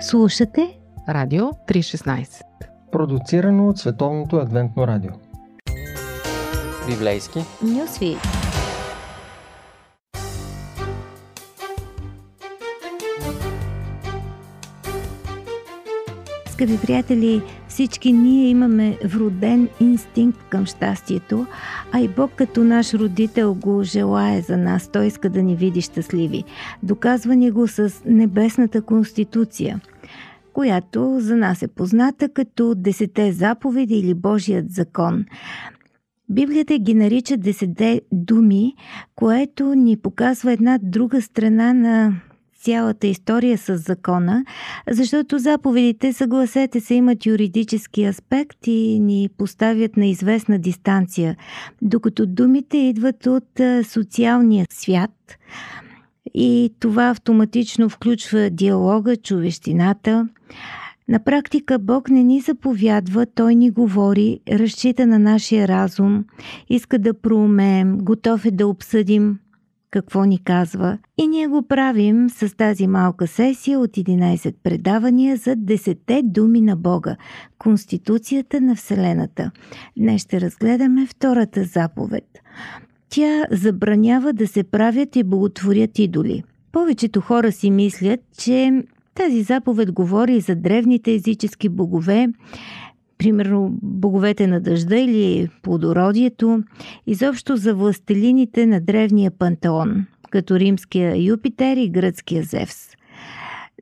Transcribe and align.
Слушате 0.00 0.78
Радио 1.08 1.44
316 1.44 2.42
Продуцирано 2.92 3.68
от 3.68 3.78
Световното 3.78 4.36
адвентно 4.36 4.86
радио. 4.86 5.10
Библейски. 6.88 7.38
Нюсви 7.62 8.16
Скъпи 16.56 16.78
приятели, 16.86 17.42
всички 17.68 18.12
ние 18.12 18.48
имаме 18.48 18.98
вроден 19.04 19.68
инстинкт 19.80 20.38
към 20.48 20.66
щастието, 20.66 21.46
а 21.92 22.00
и 22.00 22.08
Бог 22.08 22.30
като 22.36 22.64
наш 22.64 22.94
родител 22.94 23.54
го 23.54 23.82
желае 23.82 24.40
за 24.40 24.56
нас. 24.56 24.88
Той 24.88 25.06
иска 25.06 25.30
да 25.30 25.42
ни 25.42 25.56
види 25.56 25.80
щастливи. 25.80 26.44
Доказва 26.82 27.36
ни 27.36 27.50
го 27.50 27.68
с 27.68 27.92
небесната 28.06 28.82
конституция, 28.82 29.80
която 30.52 31.16
за 31.20 31.36
нас 31.36 31.62
е 31.62 31.68
позната 31.68 32.28
като 32.28 32.74
Десете 32.74 33.32
заповеди 33.32 33.94
или 33.94 34.14
Божият 34.14 34.70
закон. 34.70 35.24
Библията 36.28 36.78
ги 36.78 36.94
нарича 36.94 37.36
Десете 37.36 38.00
думи, 38.12 38.74
което 39.14 39.74
ни 39.74 39.96
показва 39.96 40.52
една 40.52 40.78
друга 40.82 41.22
страна 41.22 41.72
на 41.72 42.12
цялата 42.66 43.06
история 43.06 43.58
с 43.58 43.76
закона, 43.76 44.44
защото 44.90 45.38
заповедите, 45.38 46.12
съгласете 46.12 46.80
се, 46.80 46.94
имат 46.94 47.26
юридически 47.26 48.04
аспект 48.04 48.66
и 48.66 48.98
ни 49.00 49.28
поставят 49.38 49.96
на 49.96 50.06
известна 50.06 50.58
дистанция, 50.58 51.36
докато 51.82 52.26
думите 52.26 52.78
идват 52.78 53.26
от 53.26 53.60
социалния 53.84 54.66
свят 54.70 55.38
и 56.34 56.72
това 56.80 57.10
автоматично 57.10 57.88
включва 57.88 58.50
диалога, 58.50 59.16
човещината. 59.16 60.28
На 61.08 61.24
практика 61.24 61.78
Бог 61.78 62.10
не 62.10 62.22
ни 62.22 62.40
заповядва, 62.40 63.26
Той 63.34 63.54
ни 63.54 63.70
говори, 63.70 64.40
разчита 64.50 65.06
на 65.06 65.18
нашия 65.18 65.68
разум, 65.68 66.24
иска 66.68 66.98
да 66.98 67.14
проумеем, 67.14 67.98
готов 67.98 68.44
е 68.44 68.50
да 68.50 68.66
обсъдим 68.66 69.38
какво 69.90 70.24
ни 70.24 70.44
казва 70.44 70.98
и 71.18 71.26
ние 71.26 71.46
го 71.46 71.62
правим 71.62 72.30
с 72.30 72.56
тази 72.56 72.86
малка 72.86 73.26
сесия 73.26 73.80
от 73.80 73.90
11 73.90 74.54
предавания 74.62 75.36
за 75.36 75.56
10 75.56 76.22
думи 76.22 76.60
на 76.60 76.76
Бога– 76.76 77.16
Конституцията 77.58 78.60
на 78.60 78.74
Вселената. 78.74 79.50
Днес 79.96 80.22
ще 80.22 80.40
разгледаме 80.40 81.06
втората 81.06 81.64
заповед. 81.64 82.24
Тя 83.08 83.44
забранява 83.50 84.32
да 84.32 84.46
се 84.46 84.64
правят 84.64 85.16
и 85.16 85.24
боготворят 85.24 85.98
идоли. 85.98 86.42
Повечето 86.72 87.20
хора 87.20 87.52
си 87.52 87.70
мислят, 87.70 88.20
че 88.38 88.82
тази 89.14 89.42
заповед 89.42 89.92
говори 89.92 90.40
за 90.40 90.54
древните 90.54 91.12
езически 91.12 91.68
богове, 91.68 92.28
примерно 93.18 93.78
боговете 93.82 94.46
на 94.46 94.60
дъжда 94.60 94.96
или 94.96 95.48
плодородието, 95.62 96.62
изобщо 97.06 97.56
за 97.56 97.74
властелините 97.74 98.66
на 98.66 98.80
древния 98.80 99.30
пантеон, 99.30 100.06
като 100.30 100.58
римския 100.58 101.24
Юпитер 101.24 101.76
и 101.76 101.88
гръцкия 101.88 102.42
Зевс. 102.42 102.88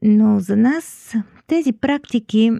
Но 0.02 0.40
за 0.40 0.56
нас 0.56 1.14
тези 1.46 1.72
практики 1.72 2.52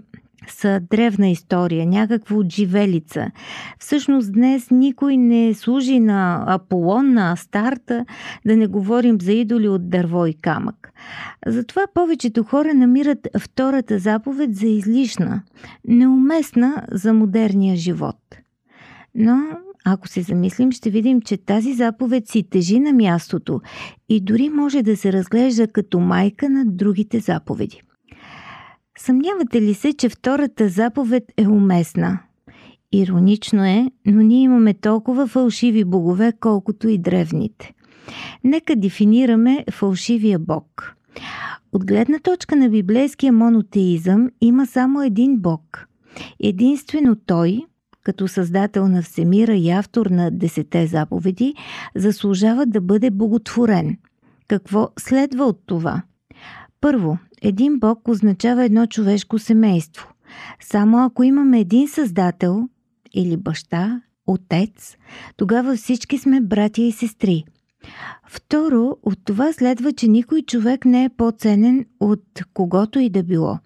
са 0.47 0.81
древна 0.89 1.29
история, 1.29 1.85
някаква 1.85 2.37
отживелица. 2.37 3.31
Всъщност 3.79 4.33
днес 4.33 4.71
никой 4.71 5.17
не 5.17 5.53
служи 5.53 5.99
на 5.99 6.43
Аполон, 6.47 7.13
на 7.13 7.31
Астарта, 7.31 8.05
да 8.45 8.57
не 8.57 8.67
говорим 8.67 9.21
за 9.21 9.31
идоли 9.31 9.67
от 9.67 9.89
дърво 9.89 10.25
и 10.25 10.33
камък. 10.33 10.91
Затова 11.47 11.81
повечето 11.93 12.43
хора 12.43 12.73
намират 12.73 13.27
втората 13.39 13.99
заповед 13.99 14.55
за 14.55 14.67
излишна, 14.67 15.41
неуместна 15.87 16.85
за 16.91 17.13
модерния 17.13 17.75
живот. 17.75 18.17
Но 19.15 19.37
ако 19.85 20.07
се 20.07 20.21
замислим, 20.21 20.71
ще 20.71 20.89
видим, 20.89 21.21
че 21.21 21.37
тази 21.37 21.73
заповед 21.73 22.27
си 22.27 22.43
тежи 22.49 22.79
на 22.79 22.93
мястото 22.93 23.61
и 24.09 24.21
дори 24.21 24.49
може 24.49 24.83
да 24.83 24.97
се 24.97 25.13
разглежда 25.13 25.67
като 25.67 25.99
майка 25.99 26.49
на 26.49 26.65
другите 26.65 27.19
заповеди. 27.19 27.81
Съмнявате 28.97 29.61
ли 29.61 29.73
се, 29.73 29.93
че 29.93 30.09
втората 30.09 30.69
заповед 30.69 31.23
е 31.37 31.47
уместна? 31.47 32.19
Иронично 32.91 33.65
е, 33.65 33.91
но 34.05 34.21
ние 34.21 34.41
имаме 34.41 34.73
толкова 34.73 35.27
фалшиви 35.27 35.83
богове, 35.83 36.33
колкото 36.39 36.87
и 36.87 36.97
древните. 36.97 37.73
Нека 38.43 38.75
дефинираме 38.75 39.65
фалшивия 39.71 40.39
бог. 40.39 40.95
От 41.73 41.85
гледна 41.85 42.19
точка 42.19 42.55
на 42.55 42.69
библейския 42.69 43.33
монотеизъм 43.33 44.29
има 44.41 44.65
само 44.65 45.03
един 45.03 45.37
бог. 45.37 45.87
Единствено 46.39 47.15
той, 47.25 47.61
като 48.03 48.27
създател 48.27 48.87
на 48.87 49.01
Всемира 49.01 49.55
и 49.55 49.69
автор 49.69 50.05
на 50.05 50.31
Десете 50.31 50.87
заповеди, 50.87 51.53
заслужава 51.95 52.65
да 52.65 52.81
бъде 52.81 53.11
боготворен. 53.11 53.97
Какво 54.47 54.89
следва 54.99 55.45
от 55.45 55.61
това? 55.65 56.01
Първо, 56.81 57.17
един 57.47 57.79
Бог 57.79 58.07
означава 58.07 58.63
едно 58.63 58.85
човешко 58.85 59.39
семейство. 59.39 60.07
Само 60.59 61.05
ако 61.05 61.23
имаме 61.23 61.59
един 61.59 61.87
създател 61.87 62.69
или 63.13 63.37
баща, 63.37 64.01
отец, 64.27 64.97
тогава 65.37 65.75
всички 65.75 66.17
сме 66.17 66.41
братя 66.41 66.81
и 66.81 66.91
сестри. 66.91 67.43
Второ, 68.27 68.97
от 69.03 69.19
това 69.25 69.53
следва, 69.53 69.93
че 69.93 70.07
никой 70.07 70.41
човек 70.41 70.85
не 70.85 71.03
е 71.03 71.09
по-ценен 71.09 71.85
от 71.99 72.23
когото 72.53 72.99
и 72.99 73.09
да 73.09 73.23
било. 73.23 73.57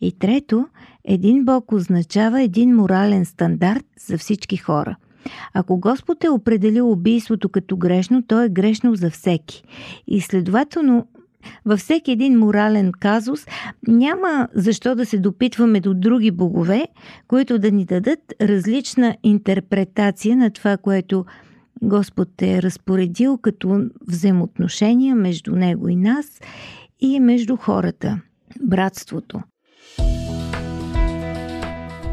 И 0.00 0.12
трето, 0.18 0.66
един 1.04 1.44
Бог 1.44 1.72
означава 1.72 2.42
един 2.42 2.74
морален 2.74 3.24
стандарт 3.24 3.86
за 4.06 4.18
всички 4.18 4.56
хора. 4.56 4.96
Ако 5.54 5.80
Господ 5.80 6.24
е 6.24 6.30
определил 6.30 6.90
убийството 6.90 7.48
като 7.48 7.76
грешно, 7.76 8.22
то 8.22 8.42
е 8.42 8.48
грешно 8.48 8.94
за 8.94 9.10
всеки. 9.10 9.62
И 10.06 10.20
следователно 10.20 11.06
във 11.64 11.80
всеки 11.80 12.12
един 12.12 12.38
морален 12.38 12.92
казус 13.00 13.46
няма 13.88 14.48
защо 14.54 14.94
да 14.94 15.06
се 15.06 15.18
допитваме 15.18 15.80
до 15.80 15.94
други 15.94 16.30
богове, 16.30 16.86
които 17.28 17.58
да 17.58 17.70
ни 17.70 17.84
дадат 17.84 18.20
различна 18.40 19.16
интерпретация 19.22 20.36
на 20.36 20.50
това, 20.50 20.76
което 20.76 21.24
Господ 21.82 22.42
е 22.42 22.62
разпоредил 22.62 23.38
като 23.38 23.84
взаимоотношения 24.08 25.16
между 25.16 25.56
Него 25.56 25.88
и 25.88 25.96
нас 25.96 26.40
и 27.00 27.20
между 27.20 27.56
хората, 27.56 28.20
братството. 28.62 29.40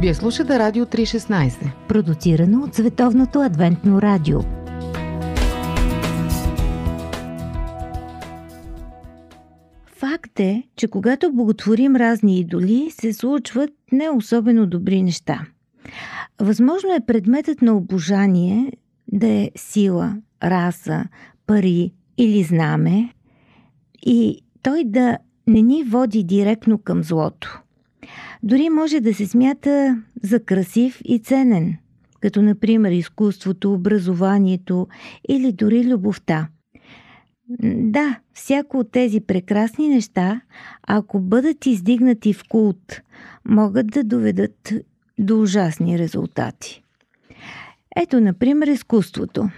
Вие 0.01 0.13
слушате 0.13 0.59
Радио 0.59 0.85
316, 0.85 1.71
продуцирано 1.87 2.63
от 2.63 2.75
Световното 2.75 3.41
адвентно 3.41 4.01
радио– 4.01 4.39
Е, 10.39 10.63
че 10.75 10.87
когато 10.87 11.31
боготворим 11.31 11.95
разни 11.95 12.39
идоли, 12.39 12.91
се 12.91 13.13
случват 13.13 13.69
не 13.91 14.09
особено 14.09 14.67
добри 14.67 15.03
неща. 15.03 15.45
Възможно 16.39 16.95
е 16.95 17.05
предметът 17.05 17.61
на 17.61 17.77
обожание 17.77 18.71
да 19.11 19.27
е 19.27 19.51
сила, 19.55 20.17
раса, 20.43 21.05
пари 21.47 21.91
или 22.17 22.43
знаме 22.43 23.13
и 24.05 24.41
той 24.61 24.83
да 24.85 25.17
не 25.47 25.61
ни 25.61 25.83
води 25.83 26.23
директно 26.23 26.77
към 26.77 27.03
злото. 27.03 27.61
Дори 28.43 28.69
може 28.69 28.99
да 28.99 29.13
се 29.13 29.25
смята 29.25 30.03
за 30.23 30.39
красив 30.39 31.01
и 31.05 31.19
ценен, 31.19 31.77
като 32.19 32.41
например 32.41 32.91
изкуството, 32.91 33.73
образованието 33.73 34.87
или 35.29 35.51
дори 35.51 35.87
любовта– 35.87 36.47
да, 37.73 38.19
всяко 38.33 38.79
от 38.79 38.91
тези 38.91 39.19
прекрасни 39.19 39.89
неща, 39.89 40.41
ако 40.87 41.19
бъдат 41.19 41.65
издигнати 41.65 42.33
в 42.33 42.43
култ, 42.49 43.01
могат 43.45 43.87
да 43.87 44.03
доведат 44.03 44.73
до 45.19 45.41
ужасни 45.41 45.99
резултати. 45.99 46.83
Ето, 47.95 48.21
например, 48.21 48.67
изкуството. 48.67 49.49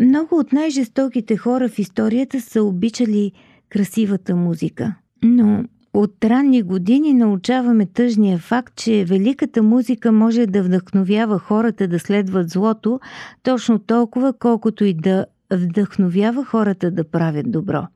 Много 0.00 0.38
от 0.38 0.52
най-жестоките 0.52 1.36
хора 1.36 1.68
в 1.68 1.78
историята 1.78 2.40
са 2.40 2.62
обичали 2.62 3.32
красивата 3.68 4.36
музика. 4.36 4.94
Но 5.22 5.64
от 5.94 6.24
ранни 6.24 6.62
години 6.62 7.14
научаваме 7.14 7.86
тъжния 7.86 8.38
факт, 8.38 8.76
че 8.76 9.04
великата 9.04 9.62
музика 9.62 10.12
може 10.12 10.46
да 10.46 10.62
вдъхновява 10.62 11.38
хората 11.38 11.88
да 11.88 11.98
следват 11.98 12.50
злото 12.50 13.00
точно 13.42 13.78
толкова, 13.78 14.32
колкото 14.32 14.84
и 14.84 14.94
да 14.94 15.26
вдъхновява 15.52 16.44
хората 16.44 16.90
да 16.90 17.10
правят 17.10 17.50
добро. 17.50 17.86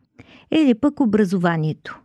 Или 0.51 0.75
пък 0.75 1.01
образованието. 1.01 2.01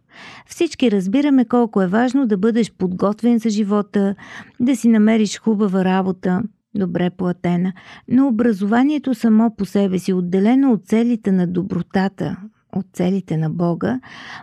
Всички 0.46 0.92
разбираме 0.92 1.46
колко 1.46 1.82
е 1.82 1.88
важно 1.88 2.28
да 2.28 2.38
бъдеш 2.38 2.72
подготвен 2.72 3.40
за 3.40 3.50
живота, 3.50 4.16
да 4.60 4.76
си 4.76 4.88
намериш 4.88 5.40
хубава 5.40 5.86
работа, 5.86 6.42
добре 6.76 7.10
платена, 7.10 7.74
но 8.08 8.28
образованието 8.28 9.14
само 9.14 9.56
по 9.56 9.66
себе 9.66 10.00
си, 10.00 10.14
отделено 10.14 10.72
от 10.72 10.86
целите 10.86 11.32
на 11.32 11.48
добротата, 11.48 12.38
от 12.76 12.86
целите 12.94 13.38
на 13.38 13.50
Бога, 13.50 14.00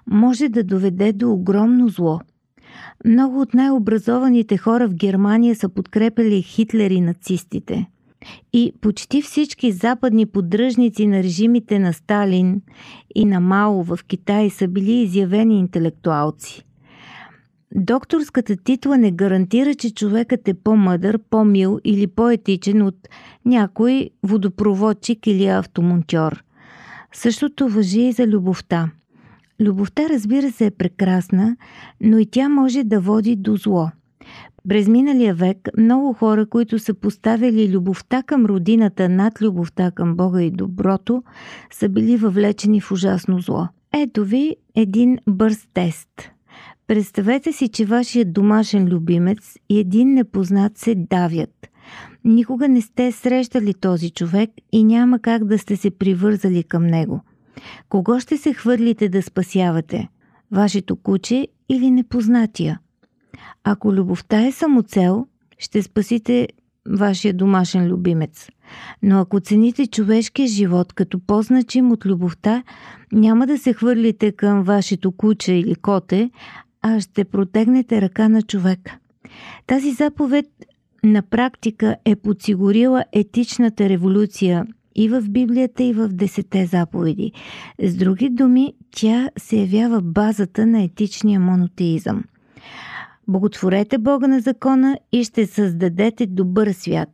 може 0.07 0.49
да 0.49 0.65
доведе 0.65 1.13
до 1.13 1.33
огромно 1.33 1.89
зло. 1.89 2.21
Много 3.05 3.41
от 3.41 3.55
най-образованите 3.55 4.57
хора 4.57 4.89
в 4.89 4.95
Германия 4.95 5.55
са 5.57 5.69
подкрепили 5.69 6.43
Хитлер 6.43 6.91
и 6.91 7.01
нацистите. 7.01 7.87
И 8.53 8.73
почти 8.81 9.23
всички 9.23 9.73
западни 9.73 10.27
поддръжници 10.27 11.07
на 11.07 11.23
режимите 11.23 11.79
на 11.79 11.93
Сталин 11.93 12.63
и 13.15 13.25
на 13.25 13.41
Мао 13.41 13.83
в 13.83 13.99
Китай 14.07 14.51
са 14.51 14.69
били 14.69 14.93
изявени 14.93 15.59
интелектуалци. 15.59 16.65
Докторската 17.75 18.57
титла 18.57 18.99
не 18.99 19.11
гарантира, 19.11 19.75
че 19.75 19.95
човекът 19.95 20.49
е 20.49 20.55
по-мъдър, 20.55 21.19
по-мил 21.31 21.81
или 21.85 22.07
по-етичен 22.07 22.83
от 22.83 23.09
някой 23.45 24.11
водопроводчик 24.23 25.27
или 25.27 25.47
автомонтьор. 25.47 26.45
Същото 27.13 27.69
въжи 27.69 28.01
и 28.01 28.13
за 28.13 28.27
любовта. 28.27 28.91
Любовта, 29.61 30.09
разбира 30.09 30.53
се, 30.53 30.67
е 30.67 30.71
прекрасна, 30.71 31.57
но 32.01 32.19
и 32.19 32.27
тя 32.27 32.49
може 32.49 32.85
да 32.85 33.01
води 33.01 33.37
до 33.37 33.57
зло. 33.57 33.91
През 34.69 34.89
миналия 34.89 35.35
век 35.35 35.69
много 35.79 36.13
хора, 36.13 36.47
които 36.47 36.79
са 36.79 36.95
поставили 36.95 37.73
любовта 37.73 38.23
към 38.23 38.47
родината 38.47 39.09
над 39.09 39.43
любовта 39.43 39.91
към 39.91 40.17
Бога 40.17 40.43
и 40.43 40.51
доброто, 40.51 41.23
са 41.73 41.89
били 41.89 42.17
въвлечени 42.17 42.81
в 42.81 42.93
ужасно 42.93 43.41
зло. 43.41 43.69
Ето 43.93 44.25
ви 44.25 44.57
един 44.75 45.19
бърз 45.27 45.67
тест– 45.75 46.09
Представете 46.87 47.53
си, 47.53 47.69
че 47.69 47.85
вашият 47.85 48.33
домашен 48.33 48.89
любимец 48.89 49.57
и 49.69 49.79
един 49.79 50.15
непознат 50.15 50.79
се 50.79 50.95
давят. 50.95 51.67
Никога 52.25 52.69
не 52.69 52.81
сте 52.81 53.13
срещали 53.13 53.75
този 53.75 54.11
човек 54.11 54.51
и 54.73 54.85
няма 54.85 55.19
как 55.19 55.45
да 55.45 55.59
сте 55.59 55.77
се 55.77 55.91
привързали 55.91 56.63
към 56.63 56.87
него. 56.87 57.21
Кого 57.89 58.21
ще 58.21 58.37
се 58.37 58.53
хвърлите 58.53 59.09
да 59.09 59.23
спасявате? 59.23 60.09
Вашето 60.53 60.97
куче 60.97 61.49
или 61.69 61.91
непознатия? 61.91 62.81
Ако 63.65 63.93
любовта 63.93 64.47
е 64.47 64.53
самоцел, 64.53 65.27
ще 65.59 65.83
спасите 65.83 66.49
вашия 66.89 67.35
домашен 67.35 67.87
любимец. 67.87 68.49
Но 69.03 69.21
ако 69.21 69.41
цените 69.41 69.87
човешкия 69.87 70.49
живот 70.49 70.93
като 70.93 71.21
по-значим 71.21 71.93
от 71.93 72.07
любовта, 72.07 72.63
няма 73.13 73.47
да 73.47 73.59
се 73.59 73.73
хвърлите 73.73 74.33
към 74.33 74.63
вашето 74.63 75.13
куче 75.13 75.53
или 75.53 75.75
коте, 75.75 76.31
а 76.83 77.01
ще 77.01 77.25
протегнете 77.25 78.03
ръка 78.03 78.29
на 78.29 78.43
човека. 78.43 78.99
Тази 79.67 79.93
заповед 79.93 80.47
на 81.05 81.23
практика 81.23 81.97
е 82.05 82.17
подсигурила 82.17 83.05
етичната 83.13 83.89
революция 83.89 84.67
и 84.95 85.09
в 85.09 85.23
Библията, 85.29 85.83
и 85.83 85.93
в 85.93 86.09
Десете 86.09 86.67
заповеди. 86.67 87.33
С 87.83 87.97
други 87.97 88.29
думи, 88.29 88.75
тя 88.91 89.31
се 89.37 89.57
явява 89.57 90.01
базата 90.01 90.67
на 90.67 90.83
етичния 90.83 91.41
монотеизъм. 91.41 92.25
Боготворете 93.29 93.99
Бога 93.99 94.29
на 94.29 94.41
закона 94.41 94.99
и 95.13 95.25
ще 95.25 95.47
създадете 95.47 96.27
добър 96.27 96.73
свят. 96.73 97.09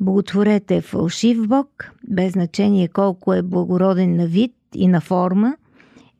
Боготворете 0.00 0.80
фалшив 0.80 1.48
Бог, 1.48 1.92
без 2.08 2.32
значение 2.32 2.88
колко 2.88 3.34
е 3.34 3.42
благороден 3.42 4.16
на 4.16 4.26
вид 4.26 4.54
и 4.74 4.88
на 4.88 5.00
форма, 5.00 5.56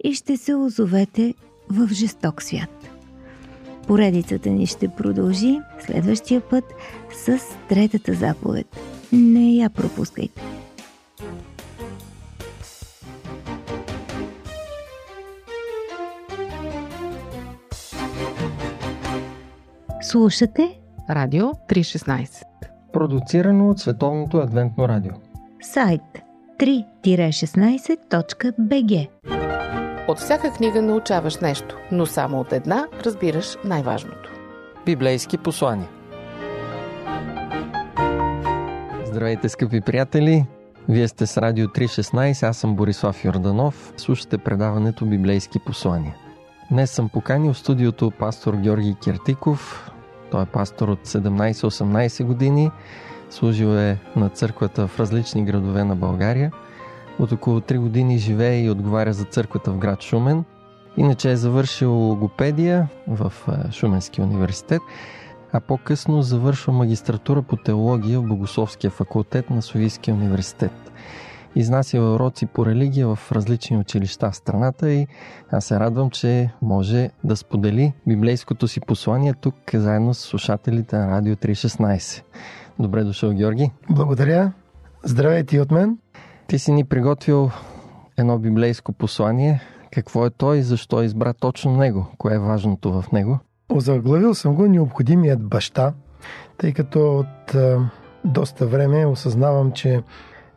и 0.04 0.14
ще 0.14 0.36
се 0.36 0.54
озовете 0.54 1.34
в 1.68 1.88
жесток 1.92 2.42
свят. 2.42 2.90
Поредицата 3.86 4.50
ни 4.50 4.66
ще 4.66 4.88
продължи 4.88 5.60
следващия 5.86 6.40
път 6.40 6.64
с 7.12 7.38
третата 7.68 8.14
заповед. 8.14 8.66
Не 9.12 9.54
я 9.54 9.70
пропускайте. 9.70 10.42
Слушате 20.10 20.80
Радио 21.10 21.44
316 21.44 22.42
Продуцирано 22.92 23.70
от 23.70 23.78
Световното 23.78 24.38
адвентно 24.38 24.88
радио 24.88 25.12
Сайт 25.60 26.00
3-16.bg 26.58 29.08
От 30.08 30.18
всяка 30.18 30.52
книга 30.52 30.82
научаваш 30.82 31.36
нещо, 31.36 31.76
но 31.92 32.06
само 32.06 32.40
от 32.40 32.52
една 32.52 32.86
разбираш 33.04 33.56
най-важното. 33.64 34.32
Библейски 34.84 35.38
послания 35.38 35.88
Здравейте, 39.04 39.48
скъпи 39.48 39.80
приятели! 39.80 40.46
Вие 40.88 41.08
сте 41.08 41.26
с 41.26 41.38
Радио 41.38 41.66
316, 41.66 42.48
аз 42.48 42.56
съм 42.56 42.76
Борислав 42.76 43.24
Йорданов. 43.24 43.92
Слушате 43.96 44.38
предаването 44.38 45.06
Библейски 45.06 45.58
послания. 45.58 46.14
Днес 46.70 46.90
съм 46.90 47.08
поканил 47.08 47.52
в 47.52 47.58
студиото 47.58 48.10
пастор 48.10 48.56
Георги 48.56 48.96
Киртиков. 49.02 49.90
Той 50.30 50.42
е 50.42 50.46
пастор 50.46 50.88
от 50.88 51.06
17-18 51.06 52.24
години. 52.24 52.70
Служил 53.30 53.66
е 53.66 53.98
на 54.16 54.28
църквата 54.28 54.86
в 54.86 55.00
различни 55.00 55.44
градове 55.44 55.84
на 55.84 55.96
България. 55.96 56.52
От 57.18 57.32
около 57.32 57.60
3 57.60 57.78
години 57.78 58.18
живее 58.18 58.62
и 58.62 58.70
отговаря 58.70 59.12
за 59.12 59.24
църквата 59.24 59.70
в 59.70 59.78
град 59.78 60.02
Шумен. 60.02 60.44
Иначе 60.96 61.30
е 61.30 61.36
завършил 61.36 61.92
логопедия 61.92 62.88
в 63.08 63.32
Шуменския 63.72 64.24
университет, 64.24 64.82
а 65.52 65.60
по-късно 65.60 66.22
завършва 66.22 66.72
магистратура 66.72 67.42
по 67.42 67.56
теология 67.56 68.20
в 68.20 68.26
Богословския 68.26 68.90
факултет 68.90 69.50
на 69.50 69.62
Софийския 69.62 70.14
университет. 70.14 70.92
Изнася 71.56 72.00
уроци 72.00 72.46
по 72.46 72.66
религия 72.66 73.08
в 73.08 73.32
различни 73.32 73.76
училища 73.76 74.30
в 74.30 74.36
страната 74.36 74.90
и 74.90 75.06
аз 75.50 75.64
се 75.64 75.80
радвам, 75.80 76.10
че 76.10 76.50
може 76.62 77.10
да 77.24 77.36
сподели 77.36 77.92
библейското 78.06 78.68
си 78.68 78.80
послание 78.80 79.34
тук 79.40 79.54
заедно 79.74 80.14
с 80.14 80.18
слушателите 80.18 80.96
на 80.96 81.10
Радио 81.10 81.34
316. 81.34 82.22
Добре 82.78 83.04
дошъл, 83.04 83.32
Георги. 83.32 83.70
Благодаря. 83.90 84.52
Здравейте 85.04 85.56
и 85.56 85.60
от 85.60 85.70
мен. 85.70 85.98
Ти 86.46 86.58
си 86.58 86.72
ни 86.72 86.84
приготвил 86.84 87.50
едно 88.16 88.38
библейско 88.38 88.92
послание. 88.92 89.60
Какво 89.92 90.26
е 90.26 90.30
той 90.30 90.58
и 90.58 90.62
защо 90.62 91.02
избра 91.02 91.32
точно 91.32 91.76
него? 91.76 92.06
Кое 92.18 92.34
е 92.34 92.38
важното 92.38 92.92
в 92.92 93.12
него? 93.12 93.38
Озаглавил 93.68 94.34
съм 94.34 94.54
го 94.54 94.66
необходимият 94.66 95.42
баща, 95.42 95.92
тъй 96.58 96.72
като 96.72 97.18
от 97.18 97.56
доста 98.24 98.66
време 98.66 99.06
осъзнавам, 99.06 99.72
че 99.72 100.02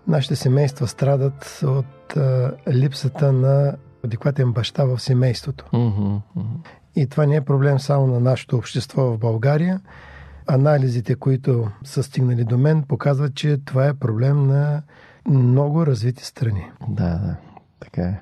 нашите 0.09 0.35
семейства 0.35 0.87
страдат 0.87 1.61
от 1.63 2.17
а, 2.17 2.51
липсата 2.71 3.31
на 3.31 3.75
адекватен 4.05 4.51
баща 4.51 4.85
в 4.85 4.99
семейството. 4.99 5.65
Mm-hmm. 5.73 6.19
И 6.95 7.07
това 7.07 7.25
не 7.25 7.35
е 7.35 7.41
проблем 7.41 7.79
само 7.79 8.07
на 8.07 8.19
нашето 8.19 8.57
общество 8.57 9.01
в 9.01 9.17
България. 9.17 9.81
Анализите, 10.47 11.15
които 11.15 11.71
са 11.83 12.03
стигнали 12.03 12.43
до 12.43 12.57
мен, 12.57 12.83
показват, 12.83 13.35
че 13.35 13.57
това 13.65 13.87
е 13.87 13.93
проблем 13.93 14.47
на 14.47 14.81
много 15.29 15.85
развити 15.85 16.25
страни. 16.25 16.71
Да, 16.87 17.09
да, 17.09 17.35
така 17.79 18.01
е. 18.01 18.21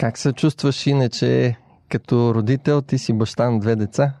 Как 0.00 0.18
се 0.18 0.32
чувстваш 0.32 0.86
иначе 0.86 1.56
като 1.88 2.34
родител? 2.34 2.82
Ти 2.82 2.98
си 2.98 3.12
баща 3.12 3.50
на 3.50 3.60
две 3.60 3.76
деца. 3.76 4.14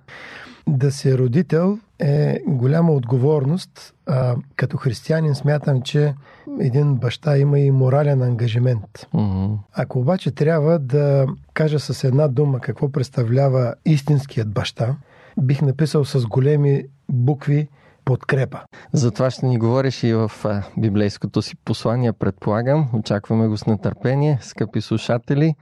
Да 0.68 0.92
си 0.92 1.18
родител 1.18 1.78
е 2.00 2.42
голяма 2.46 2.92
отговорност. 2.92 3.94
А, 4.06 4.36
като 4.56 4.76
християнин 4.76 5.34
смятам, 5.34 5.82
че 5.82 6.14
един 6.60 6.94
баща 6.94 7.38
има 7.38 7.58
и 7.58 7.70
морален 7.70 8.22
ангажимент. 8.22 9.08
Mm-hmm. 9.14 9.58
Ако 9.72 9.98
обаче 9.98 10.30
трябва 10.30 10.78
да 10.78 11.26
кажа 11.54 11.80
с 11.80 12.04
една 12.04 12.28
дума 12.28 12.60
какво 12.60 12.92
представлява 12.92 13.74
истинският 13.84 14.52
баща, 14.52 14.96
бих 15.40 15.62
написал 15.62 16.04
с 16.04 16.26
големи 16.26 16.84
букви 17.08 17.68
подкрепа. 18.04 18.60
За 18.92 19.10
това 19.10 19.30
ще 19.30 19.46
ни 19.46 19.58
говориш 19.58 20.02
и 20.02 20.14
в 20.14 20.30
библейското 20.78 21.42
си 21.42 21.56
послание, 21.56 22.12
предполагам. 22.12 22.88
Очакваме 22.92 23.48
го 23.48 23.56
с 23.56 23.66
нетърпение. 23.66 24.38
Скъпи 24.40 24.80
слушатели, 24.80 25.54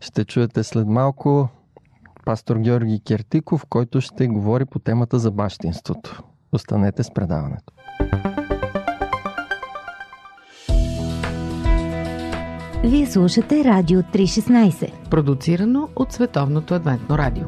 ще 0.00 0.24
чуете 0.24 0.62
след 0.62 0.86
малко 0.86 1.48
пастор 2.26 2.56
Георги 2.56 3.00
Кертиков, 3.06 3.66
който 3.68 4.00
ще 4.00 4.26
говори 4.26 4.64
по 4.64 4.78
темата 4.78 5.18
за 5.18 5.30
бащинството. 5.30 6.22
Останете 6.52 7.02
с 7.02 7.10
предаването. 7.10 7.72
Вие 12.84 13.06
слушате 13.06 13.64
Радио 13.64 14.00
316 14.00 15.08
Продуцирано 15.08 15.88
от 15.96 16.12
Световното 16.12 16.74
адвентно 16.74 17.18
радио. 17.18 17.46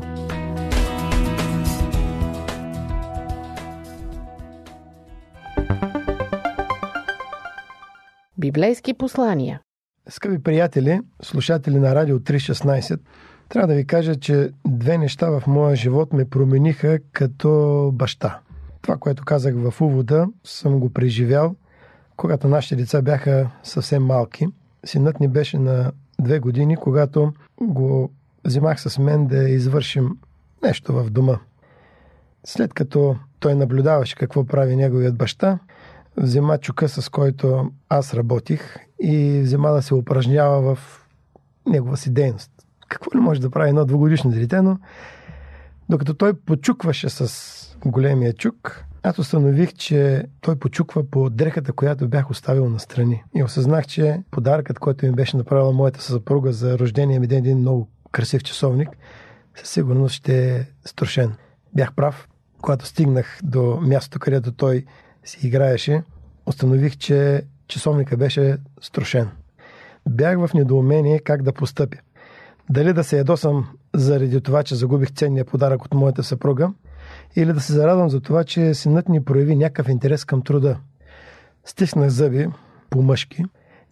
Библейски 8.38 8.94
послания. 8.94 9.60
Скъпи 10.08 10.42
приятели, 10.42 11.00
слушатели 11.22 11.78
на 11.78 11.94
Радио 11.94 12.18
316, 12.18 13.00
трябва 13.54 13.66
да 13.66 13.74
ви 13.74 13.86
кажа, 13.86 14.16
че 14.16 14.50
две 14.66 14.98
неща 14.98 15.30
в 15.30 15.42
моя 15.46 15.76
живот 15.76 16.12
ме 16.12 16.24
промениха 16.24 16.98
като 17.12 17.90
баща. 17.94 18.40
Това, 18.82 18.96
което 18.96 19.24
казах 19.24 19.54
в 19.56 19.80
увода, 19.80 20.26
съм 20.44 20.80
го 20.80 20.92
преживял, 20.92 21.54
когато 22.16 22.48
нашите 22.48 22.76
деца 22.76 23.02
бяха 23.02 23.50
съвсем 23.62 24.04
малки. 24.04 24.46
Синът 24.84 25.20
ни 25.20 25.28
беше 25.28 25.58
на 25.58 25.92
две 26.20 26.38
години, 26.38 26.76
когато 26.76 27.32
го 27.60 28.10
взимах 28.44 28.80
с 28.80 28.98
мен 28.98 29.26
да 29.26 29.48
извършим 29.48 30.18
нещо 30.62 30.92
в 30.92 31.10
дома. 31.10 31.38
След 32.44 32.74
като 32.74 33.16
той 33.40 33.54
наблюдаваше 33.54 34.16
какво 34.16 34.44
прави 34.44 34.76
неговият 34.76 35.16
баща, 35.16 35.58
взема 36.16 36.58
чука, 36.58 36.88
с 36.88 37.08
който 37.08 37.70
аз 37.88 38.14
работих 38.14 38.76
и 39.02 39.40
взема 39.44 39.70
да 39.70 39.82
се 39.82 39.94
упражнява 39.94 40.74
в 40.74 41.00
негова 41.66 41.96
си 41.96 42.10
дейност. 42.10 42.53
Какво 42.94 43.18
ли 43.18 43.20
може 43.20 43.40
да 43.40 43.50
прави 43.50 43.68
едно 43.68 43.84
двугодишно 43.84 44.30
дете, 44.30 44.62
но 44.62 44.78
докато 45.88 46.14
той 46.14 46.34
почукваше 46.34 47.08
с 47.08 47.76
големия 47.86 48.32
чук, 48.32 48.84
аз 49.02 49.18
установих, 49.18 49.72
че 49.72 50.24
той 50.40 50.56
почуква 50.56 51.10
по 51.10 51.30
дрехата, 51.30 51.72
която 51.72 52.08
бях 52.08 52.30
оставил 52.30 52.68
настрани. 52.68 53.24
И 53.34 53.42
осъзнах, 53.42 53.86
че 53.86 54.22
подаръкът, 54.30 54.78
който 54.78 55.06
ми 55.06 55.12
беше 55.12 55.36
направила 55.36 55.72
моята 55.72 56.02
съпруга 56.02 56.52
за 56.52 56.78
рождение 56.78 57.18
ми 57.18 57.26
ден, 57.26 57.38
един 57.38 57.58
много 57.58 57.88
красив 58.12 58.42
часовник, 58.42 58.88
със 59.54 59.68
сигурност 59.68 60.14
ще 60.14 60.56
е 60.56 60.66
струшен. 60.84 61.34
Бях 61.74 61.94
прав. 61.94 62.28
Когато 62.62 62.86
стигнах 62.86 63.38
до 63.42 63.78
мястото, 63.80 64.18
където 64.18 64.52
той 64.52 64.84
си 65.24 65.46
играеше, 65.46 66.02
установих, 66.46 66.96
че 66.96 67.42
часовника 67.68 68.16
беше 68.16 68.56
струшен. 68.80 69.28
Бях 70.08 70.38
в 70.38 70.54
недоумение 70.54 71.18
как 71.18 71.42
да 71.42 71.52
постъпя. 71.52 71.98
Дали 72.70 72.92
да 72.92 73.04
се 73.04 73.18
ядосам 73.18 73.66
заради 73.94 74.40
това, 74.40 74.62
че 74.62 74.74
загубих 74.74 75.12
ценния 75.12 75.44
подарък 75.44 75.84
от 75.84 75.94
моята 75.94 76.22
съпруга, 76.22 76.72
или 77.36 77.52
да 77.52 77.60
се 77.60 77.72
зарадвам 77.72 78.08
за 78.08 78.20
това, 78.20 78.44
че 78.44 78.74
синът 78.74 79.08
ни 79.08 79.24
прояви 79.24 79.56
някакъв 79.56 79.88
интерес 79.88 80.24
към 80.24 80.42
труда. 80.42 80.76
Стиснах 81.64 82.08
зъби 82.08 82.48
по-мъжки, 82.90 83.44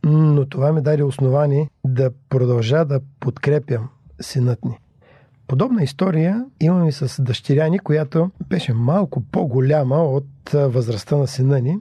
но 0.04 0.46
това 0.46 0.72
ми 0.72 0.82
даде 0.82 1.02
основание 1.02 1.70
да 1.84 2.10
продължа 2.28 2.84
да 2.84 3.00
подкрепям 3.20 3.88
синът 4.20 4.64
ни. 4.64 4.78
Подобна 5.46 5.82
история 5.82 6.44
имам 6.60 6.88
и 6.88 6.92
с 6.92 7.22
дъщеря 7.22 7.68
ни, 7.68 7.78
която 7.78 8.30
беше 8.48 8.72
малко 8.72 9.22
по-голяма 9.32 9.96
от 9.96 10.50
възрастта 10.52 11.16
на 11.16 11.26
сина 11.26 11.60
ни. 11.60 11.78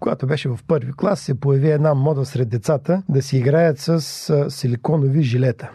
Когато 0.00 0.26
беше 0.26 0.48
в 0.48 0.58
първи 0.66 0.92
клас, 0.96 1.20
се 1.20 1.40
появи 1.40 1.70
една 1.70 1.94
мода 1.94 2.24
сред 2.24 2.48
децата 2.48 3.02
да 3.08 3.22
си 3.22 3.38
играят 3.38 3.78
с 3.78 4.00
силиконови 4.50 5.22
жилета. 5.22 5.70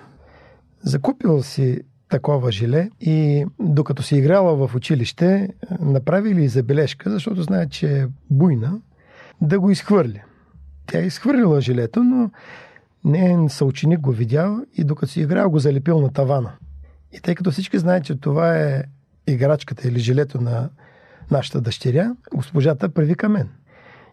Закупил 0.87 1.43
си 1.43 1.81
такова 2.09 2.51
жиле 2.51 2.89
и 3.01 3.45
докато 3.59 4.03
си 4.03 4.15
играла 4.15 4.67
в 4.67 4.75
училище, 4.75 5.49
направили 5.79 6.47
забележка, 6.47 7.11
защото 7.11 7.41
знае, 7.41 7.69
че 7.69 8.01
е 8.01 8.07
буйна, 8.29 8.79
да 9.41 9.59
го 9.59 9.71
изхвърли. 9.71 10.21
Тя 10.85 10.99
е 10.99 11.05
изхвърлила 11.05 11.61
жилето, 11.61 12.03
но 12.03 12.31
не 13.05 13.49
съученик 13.49 13.99
го 13.99 14.11
видял 14.11 14.59
и 14.77 14.83
докато 14.83 15.11
си 15.11 15.21
играл 15.21 15.49
го 15.49 15.59
залепил 15.59 16.01
на 16.01 16.13
тавана. 16.13 16.51
И 17.13 17.21
тъй 17.21 17.35
като 17.35 17.51
всички 17.51 17.77
знаят, 17.77 18.03
че 18.03 18.15
това 18.15 18.57
е 18.57 18.83
играчката 19.27 19.87
или 19.87 19.99
жилето 19.99 20.41
на 20.41 20.69
нашата 21.31 21.61
дъщеря, 21.61 22.15
госпожата 22.35 22.89
привика 22.89 23.29
мен. 23.29 23.49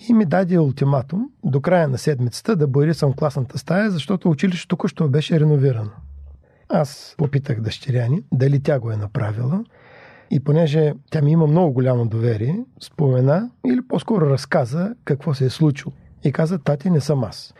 И 0.08 0.14
ми 0.14 0.24
даде 0.24 0.58
ултиматум 0.58 1.30
до 1.44 1.60
края 1.60 1.88
на 1.88 1.98
седмицата 1.98 2.56
да 2.56 2.66
борисам 2.66 3.12
класната 3.12 3.58
стая, 3.58 3.90
защото 3.90 4.30
училището 4.30 4.68
току-що 4.68 5.08
беше 5.08 5.40
реновирано. 5.40 5.90
Аз 6.68 7.14
попитах 7.18 7.60
дъщеря 7.60 8.08
ни 8.08 8.22
дали 8.32 8.62
тя 8.62 8.80
го 8.80 8.90
е 8.90 8.96
направила 8.96 9.64
и 10.30 10.40
понеже 10.40 10.94
тя 11.10 11.22
ми 11.22 11.32
има 11.32 11.46
много 11.46 11.72
голямо 11.72 12.06
доверие, 12.06 12.64
спомена 12.80 13.50
или 13.66 13.88
по-скоро 13.88 14.30
разказа 14.30 14.94
какво 15.04 15.34
се 15.34 15.44
е 15.44 15.50
случило. 15.50 15.92
И 16.24 16.32
каза, 16.32 16.58
тати, 16.58 16.90
не 16.90 17.00
съм 17.00 17.24
аз. 17.24 17.54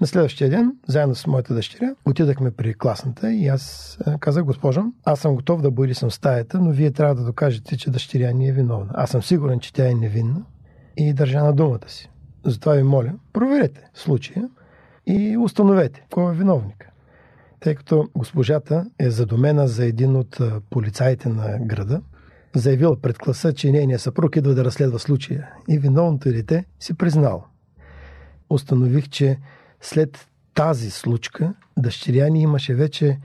На 0.00 0.06
следващия 0.06 0.50
ден, 0.50 0.76
заедно 0.86 1.14
с 1.14 1.26
моята 1.26 1.54
дъщеря, 1.54 1.94
отидахме 2.04 2.50
при 2.50 2.74
класната 2.74 3.32
и 3.32 3.48
аз 3.48 3.98
казах, 4.20 4.44
госпожа, 4.44 4.84
аз 5.04 5.20
съм 5.20 5.34
готов 5.34 5.62
да 5.62 5.94
съм 5.94 6.10
стаята, 6.10 6.60
но 6.60 6.70
вие 6.70 6.90
трябва 6.90 7.14
да 7.14 7.24
докажете, 7.24 7.76
че 7.76 7.90
дъщеря 7.90 8.32
ни 8.32 8.48
е 8.48 8.52
виновна. 8.52 8.90
Аз 8.94 9.10
съм 9.10 9.22
сигурен, 9.22 9.60
че 9.60 9.72
тя 9.72 9.88
е 9.88 9.94
невинна 9.94 10.42
и 10.96 11.12
държа 11.12 11.44
на 11.44 11.52
думата 11.52 11.88
си. 11.88 12.10
Затова 12.44 12.72
ви 12.72 12.82
моля, 12.82 13.12
проверете 13.32 13.90
случая 13.94 14.48
и 15.06 15.36
установете 15.36 16.06
кой 16.10 16.32
е 16.32 16.36
виновник 16.36 16.90
тъй 17.60 17.74
като 17.74 18.08
госпожата 18.14 18.86
е 18.98 19.10
задумена 19.10 19.68
за 19.68 19.84
един 19.84 20.16
от 20.16 20.38
полицаите 20.70 21.28
на 21.28 21.58
града, 21.60 22.00
заявил 22.54 22.96
пред 22.96 23.18
класа, 23.18 23.52
че 23.52 23.72
нейният 23.72 24.02
съпруг 24.02 24.36
идва 24.36 24.54
да 24.54 24.64
разследва 24.64 24.98
случая 24.98 25.48
и 25.68 25.78
виновното 25.78 26.28
дете 26.28 26.64
си 26.80 26.94
признал. 26.94 27.44
Установих, 28.50 29.08
че 29.08 29.38
след 29.80 30.28
тази 30.54 30.90
случка 30.90 31.54
дъщеря 31.78 32.28
ни 32.28 32.42
имаше 32.42 32.74
вече 32.74 33.18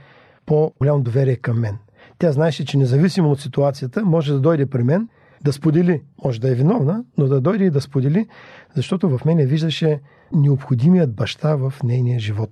по-голямо 0.46 1.02
доверие 1.02 1.36
към 1.36 1.60
мен. 1.60 1.78
Тя 2.20 2.32
знаеше, 2.32 2.66
че 2.66 2.78
независимо 2.78 3.32
от 3.32 3.42
ситуацията, 3.42 4.06
може 4.06 4.34
да 4.34 4.40
дойде 4.40 4.66
при 4.66 4.84
мен, 4.84 5.10
да 5.44 5.54
сподели, 5.54 6.02
може 6.24 6.42
да 6.42 6.52
е 6.52 6.56
виновна, 6.56 7.04
но 7.18 7.28
да 7.28 7.42
дойде 7.42 7.66
и 7.66 7.70
да 7.70 7.82
сподели, 7.82 8.28
защото 8.76 9.18
в 9.18 9.26
мене 9.26 9.46
виждаше 9.46 10.02
необходимият 10.34 11.14
баща 11.14 11.56
в 11.56 11.74
нейния 11.84 12.20
живот. 12.20 12.50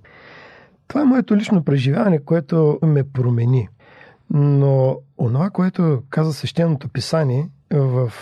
Това 0.94 1.02
е 1.02 1.08
моето 1.08 1.36
лично 1.36 1.64
преживяване, 1.64 2.18
което 2.18 2.78
ме 2.82 3.04
промени. 3.04 3.68
Но 4.30 4.96
онова, 5.18 5.50
което 5.50 6.02
каза 6.10 6.32
свещеното 6.32 6.88
писание 6.88 7.48
в 7.72 8.12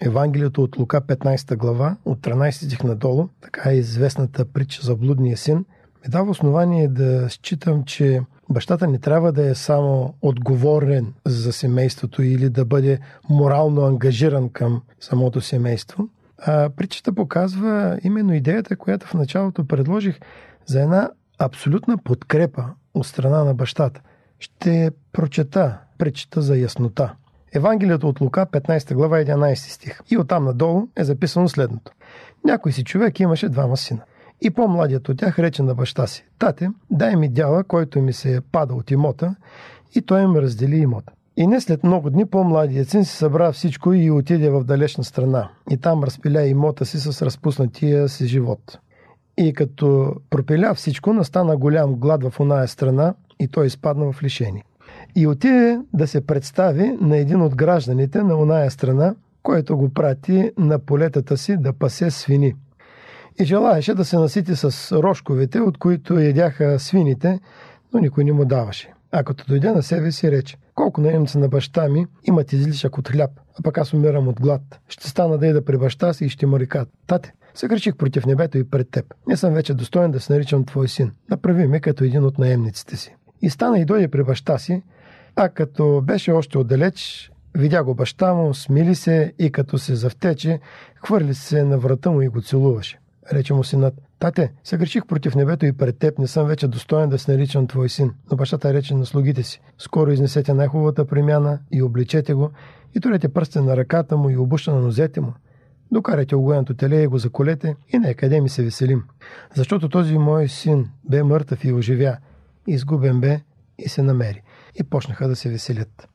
Евангелието 0.00 0.62
от 0.62 0.78
Лука 0.78 1.00
15 1.00 1.56
глава, 1.56 1.96
от 2.04 2.20
13 2.20 2.50
стих 2.50 2.84
надолу, 2.84 3.28
така 3.40 3.70
е 3.70 3.74
известната 3.74 4.44
притча 4.44 4.82
за 4.82 4.96
блудния 4.96 5.36
син, 5.36 5.56
ми 5.56 6.08
дава 6.08 6.30
основание 6.30 6.88
да 6.88 7.28
считам, 7.28 7.84
че 7.84 8.20
бащата 8.48 8.86
не 8.86 8.98
трябва 8.98 9.32
да 9.32 9.50
е 9.50 9.54
само 9.54 10.14
отговорен 10.22 11.12
за 11.26 11.52
семейството 11.52 12.22
или 12.22 12.48
да 12.48 12.64
бъде 12.64 12.98
морално 13.28 13.82
ангажиран 13.82 14.48
към 14.48 14.82
самото 15.00 15.40
семейство. 15.40 16.08
А 16.38 16.70
притчата 16.70 17.12
показва 17.12 17.98
именно 18.04 18.34
идеята, 18.34 18.76
която 18.76 19.06
в 19.06 19.14
началото 19.14 19.66
предложих 19.66 20.20
за 20.66 20.82
една 20.82 21.10
абсолютна 21.40 21.98
подкрепа 21.98 22.64
от 22.94 23.06
страна 23.06 23.44
на 23.44 23.54
бащата. 23.54 24.00
Ще 24.38 24.90
прочета 25.12 25.78
пречета 25.98 26.42
за 26.42 26.56
яснота. 26.56 27.14
Евангелието 27.54 28.08
от 28.08 28.20
Лука, 28.20 28.46
15 28.46 28.94
глава, 28.94 29.18
11 29.18 29.54
стих. 29.54 30.00
И 30.10 30.18
оттам 30.18 30.44
надолу 30.44 30.88
е 30.96 31.04
записано 31.04 31.48
следното. 31.48 31.92
Някой 32.44 32.72
си 32.72 32.84
човек 32.84 33.20
имаше 33.20 33.48
двама 33.48 33.76
сина. 33.76 34.00
И 34.42 34.50
по-младият 34.50 35.08
от 35.08 35.18
тях 35.18 35.38
рече 35.38 35.62
на 35.62 35.74
баща 35.74 36.06
си, 36.06 36.24
тате, 36.38 36.70
дай 36.90 37.16
ми 37.16 37.28
дяла, 37.28 37.64
който 37.64 38.02
ми 38.02 38.12
се 38.12 38.36
е 38.36 38.40
пада 38.40 38.74
от 38.74 38.90
имота, 38.90 39.34
и 39.94 40.02
той 40.02 40.22
им 40.22 40.36
раздели 40.36 40.76
имота. 40.76 41.12
И 41.36 41.46
не 41.46 41.60
след 41.60 41.84
много 41.84 42.10
дни 42.10 42.26
по-младият 42.26 42.88
син 42.88 43.04
си 43.04 43.16
събра 43.16 43.52
всичко 43.52 43.92
и 43.92 44.10
отиде 44.10 44.50
в 44.50 44.64
далечна 44.64 45.04
страна. 45.04 45.50
И 45.70 45.76
там 45.76 46.04
разпиля 46.04 46.42
имота 46.42 46.86
си 46.86 46.98
с 46.98 47.22
разпуснатия 47.22 48.08
си 48.08 48.26
живот. 48.26 48.78
И 49.42 49.52
като 49.52 50.14
пропиля 50.30 50.74
всичко, 50.74 51.12
настана 51.12 51.56
голям 51.56 51.94
глад 51.94 52.24
в 52.24 52.40
оная 52.40 52.68
страна 52.68 53.14
и 53.38 53.48
той 53.48 53.66
изпадна 53.66 54.12
в 54.12 54.22
лишение. 54.22 54.64
И 55.16 55.26
отиде 55.26 55.80
да 55.92 56.06
се 56.06 56.26
представи 56.26 56.96
на 57.00 57.16
един 57.16 57.42
от 57.42 57.56
гражданите 57.56 58.22
на 58.22 58.36
оная 58.38 58.70
страна, 58.70 59.14
който 59.42 59.76
го 59.76 59.88
прати 59.88 60.50
на 60.58 60.78
полетата 60.78 61.36
си 61.36 61.56
да 61.56 61.72
пасе 61.72 62.10
свини. 62.10 62.54
И 63.40 63.44
желаеше 63.44 63.94
да 63.94 64.04
се 64.04 64.16
насити 64.18 64.56
с 64.56 64.92
рожковете, 65.02 65.60
от 65.60 65.78
които 65.78 66.18
ядяха 66.18 66.78
свините, 66.78 67.40
но 67.94 68.00
никой 68.00 68.24
не 68.24 68.32
му 68.32 68.44
даваше. 68.44 68.92
А 69.12 69.24
като 69.24 69.44
дойде 69.48 69.72
на 69.72 69.82
себе 69.82 70.12
си 70.12 70.30
рече, 70.30 70.56
колко 70.74 71.00
наемца 71.00 71.38
на 71.38 71.48
баща 71.48 71.88
ми 71.88 72.06
имат 72.24 72.52
излишък 72.52 72.98
от 72.98 73.08
хляб, 73.08 73.30
а 73.58 73.62
пък 73.62 73.78
аз 73.78 73.94
умирам 73.94 74.28
от 74.28 74.40
глад. 74.40 74.80
Ще 74.88 75.08
стана 75.08 75.38
да 75.38 75.46
ида 75.46 75.64
при 75.64 75.78
баща 75.78 76.12
си 76.12 76.24
и 76.24 76.28
ще 76.28 76.46
му 76.46 76.58
рекат. 76.60 76.88
Тате, 77.06 77.32
Съкръчих 77.54 77.96
против 77.96 78.26
небето 78.26 78.58
и 78.58 78.70
пред 78.70 78.90
теб. 78.90 79.14
Не 79.26 79.36
съм 79.36 79.54
вече 79.54 79.74
достоен 79.74 80.10
да 80.10 80.20
се 80.20 80.32
наричам 80.32 80.64
твой 80.64 80.88
син. 80.88 81.12
Направи 81.30 81.66
ме 81.66 81.80
като 81.80 82.04
един 82.04 82.24
от 82.24 82.38
наемниците 82.38 82.96
си. 82.96 83.16
И 83.42 83.50
стана 83.50 83.78
и 83.78 83.84
дойде 83.84 84.08
при 84.08 84.24
баща 84.24 84.58
си, 84.58 84.82
а 85.36 85.48
като 85.48 86.02
беше 86.06 86.32
още 86.32 86.58
отдалеч, 86.58 87.30
видя 87.54 87.84
го 87.84 87.94
баща 87.94 88.34
му, 88.34 88.54
смили 88.54 88.94
се 88.94 89.32
и 89.38 89.52
като 89.52 89.78
се 89.78 89.94
завтече, 89.94 90.60
хвърли 91.04 91.34
се 91.34 91.64
на 91.64 91.78
врата 91.78 92.10
му 92.10 92.22
и 92.22 92.28
го 92.28 92.40
целуваше. 92.42 92.98
Рече 93.32 93.54
му 93.54 93.64
синът, 93.64 93.94
тате, 94.18 94.52
съгречих 94.64 95.06
против 95.06 95.34
небето 95.34 95.66
и 95.66 95.72
пред 95.72 95.98
теб, 95.98 96.18
не 96.18 96.26
съм 96.26 96.46
вече 96.46 96.68
достоен 96.68 97.08
да 97.08 97.18
се 97.18 97.32
наричам 97.32 97.66
твой 97.66 97.88
син. 97.88 98.12
Но 98.30 98.36
бащата 98.36 98.74
рече 98.74 98.94
на 98.94 99.06
слугите 99.06 99.42
си, 99.42 99.60
скоро 99.78 100.10
изнесете 100.10 100.54
най-хубавата 100.54 101.04
премяна 101.04 101.58
и 101.72 101.82
обличете 101.82 102.34
го, 102.34 102.50
и 102.94 103.00
турете 103.00 103.28
пръстен 103.28 103.64
на 103.64 103.76
ръката 103.76 104.16
му 104.16 104.30
и 104.30 104.36
обуща 104.36 104.74
на 104.74 104.80
нозете 104.80 105.20
му. 105.20 105.32
Докарайте 105.92 106.36
огоеното 106.36 106.74
теле 106.74 107.02
и 107.02 107.06
го 107.06 107.18
заколете 107.18 107.76
и 107.88 107.98
нека 107.98 108.42
ми 108.42 108.48
се 108.48 108.62
веселим. 108.62 109.04
Защото 109.54 109.88
този 109.88 110.18
мой 110.18 110.48
син 110.48 110.88
бе 111.04 111.22
мъртъв 111.22 111.64
и 111.64 111.72
оживя, 111.72 112.16
изгубен 112.66 113.20
бе 113.20 113.40
и 113.78 113.88
се 113.88 114.02
намери. 114.02 114.42
И 114.74 114.82
почнаха 114.82 115.28
да 115.28 115.36
се 115.36 115.48
веселят. 115.50 116.08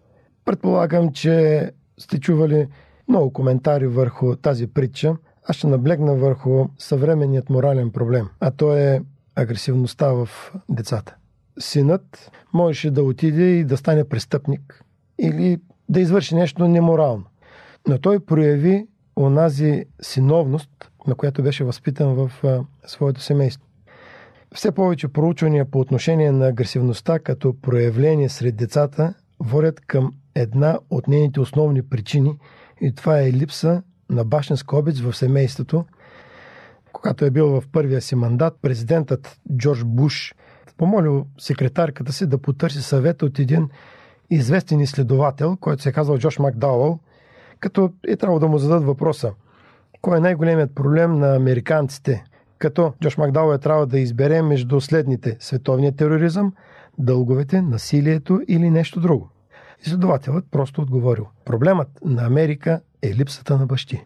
Предполагам, 0.46 1.12
че 1.12 1.72
сте 1.98 2.20
чували 2.20 2.68
много 3.08 3.34
коментари 3.34 3.88
върху 3.88 4.36
тази 4.36 4.68
притча. 4.68 5.16
Аз 5.48 5.56
ще 5.56 5.68
наблегна 5.68 6.16
върху 6.16 6.68
съвременният 6.78 7.50
морален 7.50 7.92
проблем, 7.92 8.30
а 8.40 8.52
то 8.52 8.78
е 8.78 9.02
агресивността 9.36 10.12
в 10.12 10.30
децата. 10.70 11.16
Синът 11.60 12.32
можеше 12.54 12.92
да 12.92 13.04
отиде 13.04 13.44
и 13.44 13.64
да 13.64 13.78
стане 13.78 14.10
престъпник, 14.10 14.84
или 15.20 15.58
да 15.90 16.00
извърши 16.00 16.36
нещо 16.36 16.68
неморално. 16.68 17.24
Но 17.88 18.00
той 18.00 18.20
прояви 18.20 18.88
онази 19.16 19.86
синовност, 20.02 20.92
на 21.08 21.16
която 21.16 21.44
беше 21.44 21.64
възпитан 21.64 22.14
в 22.14 22.32
своето 22.86 23.22
семейство. 23.22 23.66
Все 24.56 24.72
повече 24.72 25.08
проучвания 25.08 25.72
по 25.72 25.80
отношение 25.80 26.32
на 26.32 26.48
агресивността 26.48 27.20
като 27.20 27.62
проявление 27.62 28.30
сред 28.30 28.56
децата 28.56 29.14
водят 29.40 29.80
към 29.80 30.14
една 30.36 30.80
от 30.90 31.08
нейните 31.08 31.40
основни 31.40 31.82
причини 31.82 32.38
и 32.82 32.96
това 32.96 33.22
е 33.22 33.34
липса 33.34 33.84
на 34.10 34.26
башенска 34.26 34.78
обич 34.78 35.00
в 35.00 35.14
семейството. 35.14 35.86
Когато 36.94 37.26
е 37.26 37.32
бил 37.32 37.48
в 37.48 37.64
първия 37.72 38.02
си 38.02 38.16
мандат, 38.16 38.58
президентът 38.62 39.40
Джордж 39.58 39.84
Буш 39.86 40.36
помолил 40.78 41.26
секретарката 41.38 42.14
си 42.14 42.28
да 42.28 42.38
потърси 42.38 42.82
съвет 42.82 43.22
от 43.22 43.40
един 43.40 43.70
известен 44.30 44.80
изследовател, 44.80 45.58
който 45.58 45.84
се 45.84 45.90
е 45.90 45.92
казал 45.92 46.18
Джош 46.18 46.40
Макдауъл, 46.40 47.00
като 47.60 47.92
е 48.08 48.16
трябвало 48.16 48.40
да 48.40 48.48
му 48.48 48.58
зададат 48.58 48.86
въпроса 48.86 49.32
кой 50.06 50.18
е 50.18 50.22
най-големият 50.22 50.76
проблем 50.76 51.20
на 51.20 51.36
американците, 51.36 52.24
като 52.58 52.94
Джош 53.02 53.18
Макдауъл 53.18 53.54
е 53.54 53.58
трябва 53.58 53.86
да 53.88 54.00
избере 54.00 54.42
между 54.42 54.82
следните 54.82 55.38
световния 55.40 55.96
тероризъм, 55.96 56.54
дълговете, 56.98 57.62
насилието 57.62 58.42
или 58.48 58.70
нещо 58.70 59.00
друго. 59.00 59.30
Изследователът 59.82 60.46
просто 60.52 60.82
отговорил. 60.82 61.28
Проблемът 61.46 61.88
на 62.06 62.26
Америка 62.26 62.82
е 63.02 63.14
липсата 63.14 63.58
на 63.58 63.66
бащи. 63.66 64.06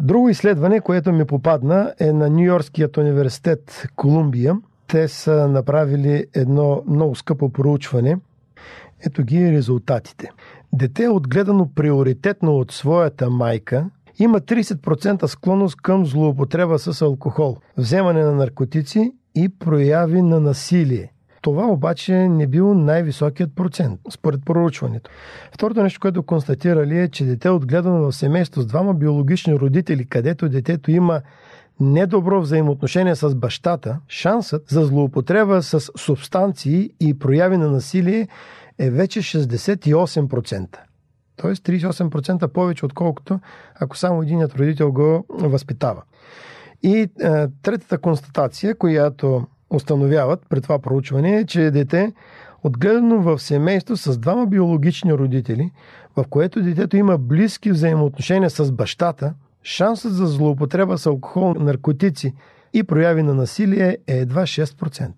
Друго 0.00 0.28
изследване, 0.28 0.80
което 0.80 1.12
ми 1.12 1.24
попадна 1.24 1.94
е 2.00 2.12
на 2.12 2.30
Нью-Йоркският 2.30 2.96
университет 2.96 3.88
Колумбия. 3.96 4.56
Те 4.86 5.08
са 5.08 5.48
направили 5.48 6.26
едно 6.34 6.82
много 6.86 7.14
скъпо 7.14 7.50
проучване. 7.50 8.18
Ето 9.06 9.22
ги 9.22 9.52
резултатите. 9.52 10.30
Дете, 10.72 11.08
отгледано 11.08 11.68
приоритетно 11.74 12.56
от 12.56 12.72
своята 12.72 13.30
майка, 13.30 13.90
има 14.18 14.40
30% 14.40 15.26
склонност 15.26 15.76
към 15.76 16.06
злоупотреба 16.06 16.78
с 16.78 17.02
алкохол, 17.02 17.56
вземане 17.76 18.22
на 18.22 18.32
наркотици 18.32 19.12
и 19.34 19.48
прояви 19.48 20.22
на 20.22 20.40
насилие. 20.40 21.12
Това 21.42 21.66
обаче 21.66 22.28
не 22.28 22.46
бил 22.46 22.74
най-високият 22.74 23.54
процент, 23.54 24.00
според 24.10 24.44
проучването. 24.44 25.10
Второто 25.52 25.82
нещо, 25.82 26.00
което 26.00 26.22
констатирали 26.22 26.98
е, 26.98 27.08
че 27.08 27.24
дете 27.24 27.50
отгледано 27.50 27.98
в 27.98 28.12
семейство 28.12 28.62
с 28.62 28.66
двама 28.66 28.94
биологични 28.94 29.58
родители, 29.58 30.04
където 30.04 30.48
детето 30.48 30.90
има 30.90 31.20
недобро 31.80 32.40
взаимоотношение 32.40 33.16
с 33.16 33.34
бащата, 33.34 33.98
шансът 34.08 34.64
за 34.68 34.84
злоупотреба 34.84 35.62
с 35.62 35.80
субстанции 35.96 36.90
и 37.00 37.18
прояви 37.18 37.56
на 37.56 37.70
насилие 37.70 38.28
е 38.78 38.90
вече 38.90 39.22
68%. 39.22 40.76
Тоест 41.36 41.64
38% 41.64 42.46
повече, 42.46 42.86
отколкото 42.86 43.40
ако 43.74 43.96
само 43.96 44.22
единият 44.22 44.54
родител 44.54 44.92
го 44.92 45.24
възпитава. 45.28 46.02
И 46.82 46.98
е, 46.98 47.08
третата 47.62 47.98
констатация, 47.98 48.74
която 48.74 49.46
установяват 49.70 50.40
при 50.48 50.60
това 50.60 50.78
проучване 50.78 51.36
е, 51.36 51.46
че 51.46 51.70
дете, 51.70 52.12
отгледано 52.62 53.20
в 53.20 53.38
семейство 53.38 53.96
с 53.96 54.18
двама 54.18 54.46
биологични 54.46 55.14
родители, 55.14 55.70
в 56.16 56.24
което 56.30 56.62
детето 56.62 56.96
има 56.96 57.18
близки 57.18 57.70
взаимоотношения 57.70 58.50
с 58.50 58.72
бащата, 58.72 59.34
шансът 59.62 60.12
за 60.12 60.26
злоупотреба 60.26 60.98
с 60.98 61.06
алкохол, 61.06 61.54
наркотици 61.54 62.34
и 62.72 62.82
прояви 62.82 63.22
на 63.22 63.34
насилие 63.34 63.98
е 64.06 64.18
едва 64.18 64.42
6%. 64.42 65.10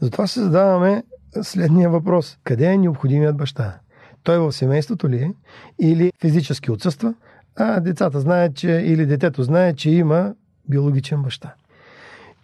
Затова 0.00 0.26
се 0.26 0.40
задаваме 0.40 1.02
следния 1.42 1.90
въпрос. 1.90 2.38
Къде 2.44 2.66
е 2.66 2.78
необходимият 2.78 3.36
баща? 3.36 3.78
Той 4.22 4.38
в 4.38 4.52
семейството 4.52 5.08
ли 5.08 5.16
е? 5.16 5.32
Или 5.80 6.12
физически 6.20 6.70
отсъства? 6.70 7.14
А 7.56 7.80
децата 7.80 8.20
знаят, 8.20 8.54
че, 8.54 8.70
или 8.70 9.06
детето 9.06 9.42
знае, 9.42 9.74
че 9.74 9.90
има 9.90 10.34
биологичен 10.68 11.22
баща. 11.22 11.54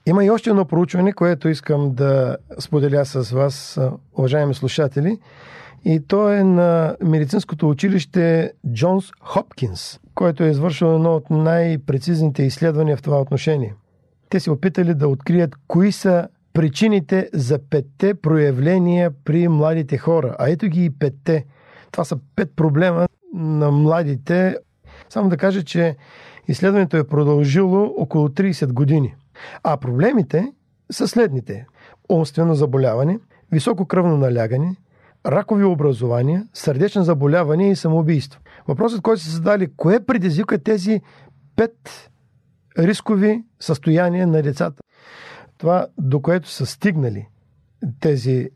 Има 0.07 0.25
и 0.25 0.31
още 0.31 0.51
едно 0.51 0.65
проучване, 0.65 1.13
което 1.13 1.49
искам 1.49 1.95
да 1.95 2.37
споделя 2.59 3.05
с 3.05 3.31
вас, 3.31 3.81
уважаеми 4.19 4.55
слушатели. 4.55 5.19
И 5.85 6.01
то 6.09 6.33
е 6.33 6.45
на 6.45 6.97
медицинското 7.03 7.69
училище 7.69 8.53
Джонс 8.73 9.11
Хопкинс, 9.21 10.01
който 10.15 10.45
е 10.45 10.51
извършил 10.51 10.87
едно 10.87 11.15
от 11.15 11.31
най-прецизните 11.31 12.43
изследвания 12.43 12.97
в 12.97 13.03
това 13.03 13.21
отношение. 13.21 13.75
Те 14.29 14.41
се 14.41 14.51
опитали 14.51 14.95
да 14.95 15.09
открият 15.09 15.57
кои 15.69 15.93
са 15.93 16.29
причините 16.55 17.29
за 17.33 17.59
петте 17.71 18.15
проявления 18.15 19.11
при 19.25 19.49
младите 19.49 19.99
хора. 19.99 20.37
А 20.39 20.49
ето 20.49 20.67
ги 20.67 20.85
и 20.85 20.91
петте. 20.91 21.47
Това 21.91 22.05
са 22.05 22.19
пет 22.37 22.57
проблема 22.57 23.09
на 23.35 23.71
младите. 23.71 24.57
Само 25.09 25.29
да 25.29 25.37
кажа, 25.37 25.63
че 25.63 25.97
изследването 26.49 26.97
е 26.97 27.07
продължило 27.07 27.95
около 27.99 28.29
30 28.29 28.73
години. 28.73 29.15
А 29.63 29.77
проблемите 29.77 30.53
са 30.93 31.09
следните. 31.09 31.67
Умствено 32.09 32.55
заболяване, 32.55 33.19
високо 33.53 33.87
кръвно 33.87 34.17
налягане, 34.17 34.77
ракови 35.27 35.65
образования, 35.65 36.49
сърдечно 36.53 37.03
заболяване 37.03 37.71
и 37.71 37.77
самоубийство. 37.77 38.41
Въпросът, 38.69 39.03
който 39.03 39.23
се 39.23 39.31
задали, 39.31 39.69
кое 39.77 40.05
предизвика 40.05 40.63
тези 40.63 41.01
пет 41.57 42.11
рискови 42.79 43.45
състояния 43.61 44.27
на 44.27 44.43
децата? 44.43 44.84
Това, 45.59 45.87
до 45.99 46.21
което 46.21 46.49
са 46.49 46.67
стигнали 46.67 47.29
тези 48.01 48.33
е, 48.33 48.51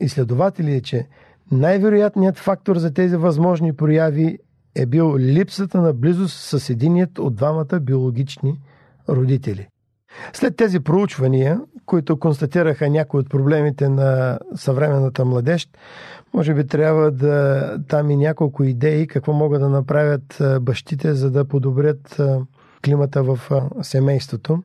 изследователи 0.00 0.74
е, 0.74 0.80
че 0.80 1.06
най-вероятният 1.52 2.38
фактор 2.38 2.76
за 2.78 2.94
тези 2.94 3.16
възможни 3.16 3.76
прояви 3.76 4.38
е 4.74 4.86
бил 4.86 5.16
липсата 5.18 5.80
на 5.80 5.92
близост 5.92 6.36
с 6.36 6.70
единият 6.70 7.18
от 7.18 7.34
двамата 7.34 7.80
биологични 7.80 8.60
родители. 9.08 9.68
След 10.32 10.56
тези 10.56 10.80
проучвания, 10.80 11.60
които 11.86 12.18
констатираха 12.18 12.90
някои 12.90 13.20
от 13.20 13.30
проблемите 13.30 13.88
на 13.88 14.38
съвременната 14.54 15.24
младеж, 15.24 15.68
може 16.34 16.54
би 16.54 16.66
трябва 16.66 17.10
да 17.10 17.78
там 17.88 18.10
и 18.10 18.16
няколко 18.16 18.64
идеи 18.64 19.06
какво 19.06 19.32
могат 19.32 19.60
да 19.60 19.68
направят 19.68 20.42
бащите, 20.60 21.14
за 21.14 21.30
да 21.30 21.44
подобрят 21.44 22.20
климата 22.84 23.22
в 23.22 23.38
семейството. 23.82 24.62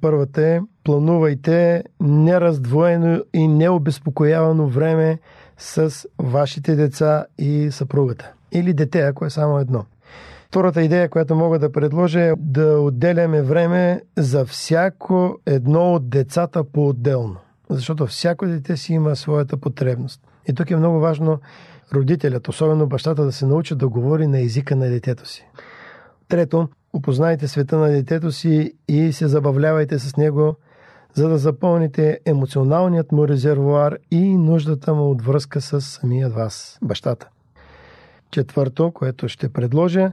Първата 0.00 0.46
е 0.46 0.60
планувайте 0.84 1.84
нераздвоено 2.00 3.22
и 3.34 3.48
необезпокоявано 3.48 4.66
време 4.66 5.18
с 5.58 6.06
вашите 6.18 6.76
деца 6.76 7.26
и 7.38 7.70
съпругата. 7.70 8.32
Или 8.52 8.74
дете, 8.74 9.00
ако 9.00 9.24
е 9.24 9.30
само 9.30 9.58
едно. 9.58 9.84
Втората 10.48 10.82
идея, 10.82 11.08
която 11.08 11.36
мога 11.36 11.58
да 11.58 11.72
предложа 11.72 12.20
е 12.20 12.32
да 12.38 12.80
отделяме 12.80 13.42
време 13.42 14.02
за 14.16 14.44
всяко 14.44 15.38
едно 15.46 15.94
от 15.94 16.08
децата 16.08 16.64
по-отделно. 16.64 17.36
Защото 17.70 18.06
всяко 18.06 18.46
дете 18.46 18.76
си 18.76 18.92
има 18.92 19.16
своята 19.16 19.56
потребност. 19.56 20.20
И 20.48 20.54
тук 20.54 20.70
е 20.70 20.76
много 20.76 21.00
важно 21.00 21.40
родителят, 21.94 22.48
особено 22.48 22.86
бащата, 22.86 23.24
да 23.24 23.32
се 23.32 23.46
научи 23.46 23.74
да 23.74 23.88
говори 23.88 24.26
на 24.26 24.40
езика 24.40 24.76
на 24.76 24.88
детето 24.88 25.28
си. 25.28 25.46
Трето, 26.28 26.68
опознайте 26.92 27.48
света 27.48 27.78
на 27.78 27.88
детето 27.88 28.32
си 28.32 28.72
и 28.88 29.12
се 29.12 29.28
забавлявайте 29.28 29.98
с 29.98 30.16
него, 30.16 30.56
за 31.14 31.28
да 31.28 31.38
запълните 31.38 32.18
емоционалният 32.24 33.12
му 33.12 33.28
резервуар 33.28 33.98
и 34.10 34.36
нуждата 34.36 34.94
му 34.94 35.10
от 35.10 35.22
връзка 35.22 35.60
с 35.60 35.80
самият 35.80 36.32
вас, 36.32 36.78
бащата. 36.82 37.28
Четвърто, 38.30 38.90
което 38.94 39.28
ще 39.28 39.48
предложа, 39.48 40.12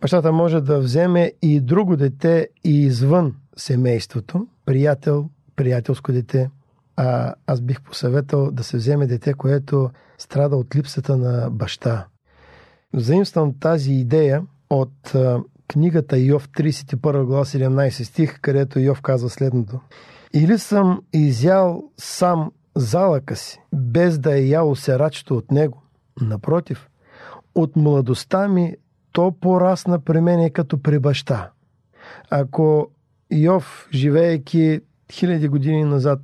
бащата 0.00 0.32
може 0.32 0.60
да 0.60 0.78
вземе 0.78 1.32
и 1.42 1.60
друго 1.60 1.96
дете 1.96 2.48
и 2.64 2.82
извън 2.82 3.34
семейството, 3.56 4.46
приятел, 4.66 5.28
приятелско 5.56 6.12
дете. 6.12 6.50
А 6.96 7.34
аз 7.46 7.60
бих 7.60 7.82
посъветал 7.82 8.50
да 8.50 8.64
се 8.64 8.76
вземе 8.76 9.06
дете, 9.06 9.34
което 9.34 9.90
страда 10.18 10.56
от 10.56 10.76
липсата 10.76 11.16
на 11.16 11.50
баща. 11.50 12.06
Заимствам 12.94 13.54
тази 13.60 13.92
идея 13.92 14.42
от 14.70 15.14
книгата 15.68 16.18
Йов 16.18 16.48
31 16.48 17.24
глава 17.24 17.44
17 17.44 18.02
стих, 18.02 18.40
където 18.40 18.80
Йов 18.80 19.02
казва 19.02 19.30
следното. 19.30 19.80
Или 20.34 20.58
съм 20.58 21.02
изял 21.12 21.84
сам 21.96 22.52
залъка 22.76 23.36
си, 23.36 23.60
без 23.74 24.18
да 24.18 24.38
е 24.38 24.46
ял 24.46 24.74
серачето 24.74 25.36
от 25.36 25.50
него. 25.50 25.82
Напротив, 26.20 26.88
от 27.54 27.76
младостта 27.76 28.48
ми 28.48 28.74
то 29.12 29.34
порасна 29.40 30.00
при 30.00 30.20
мене 30.20 30.50
като 30.50 30.82
при 30.82 30.98
баща. 30.98 31.50
Ако 32.30 32.90
Йов, 33.30 33.88
живеейки 33.92 34.80
хиляди 35.12 35.48
години 35.48 35.84
назад, 35.84 36.20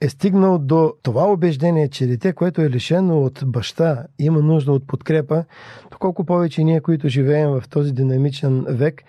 е 0.00 0.08
стигнал 0.08 0.58
до 0.58 0.94
това 1.02 1.24
убеждение, 1.24 1.88
че 1.88 2.06
дете, 2.06 2.32
което 2.32 2.62
е 2.62 2.70
лишено 2.70 3.22
от 3.22 3.42
баща, 3.46 4.06
има 4.18 4.40
нужда 4.40 4.72
от 4.72 4.86
подкрепа, 4.86 5.44
то 5.90 5.98
колко 5.98 6.24
повече 6.24 6.64
ние, 6.64 6.80
които 6.80 7.08
живеем 7.08 7.50
в 7.50 7.64
този 7.70 7.92
динамичен 7.92 8.64
век, 8.68 9.02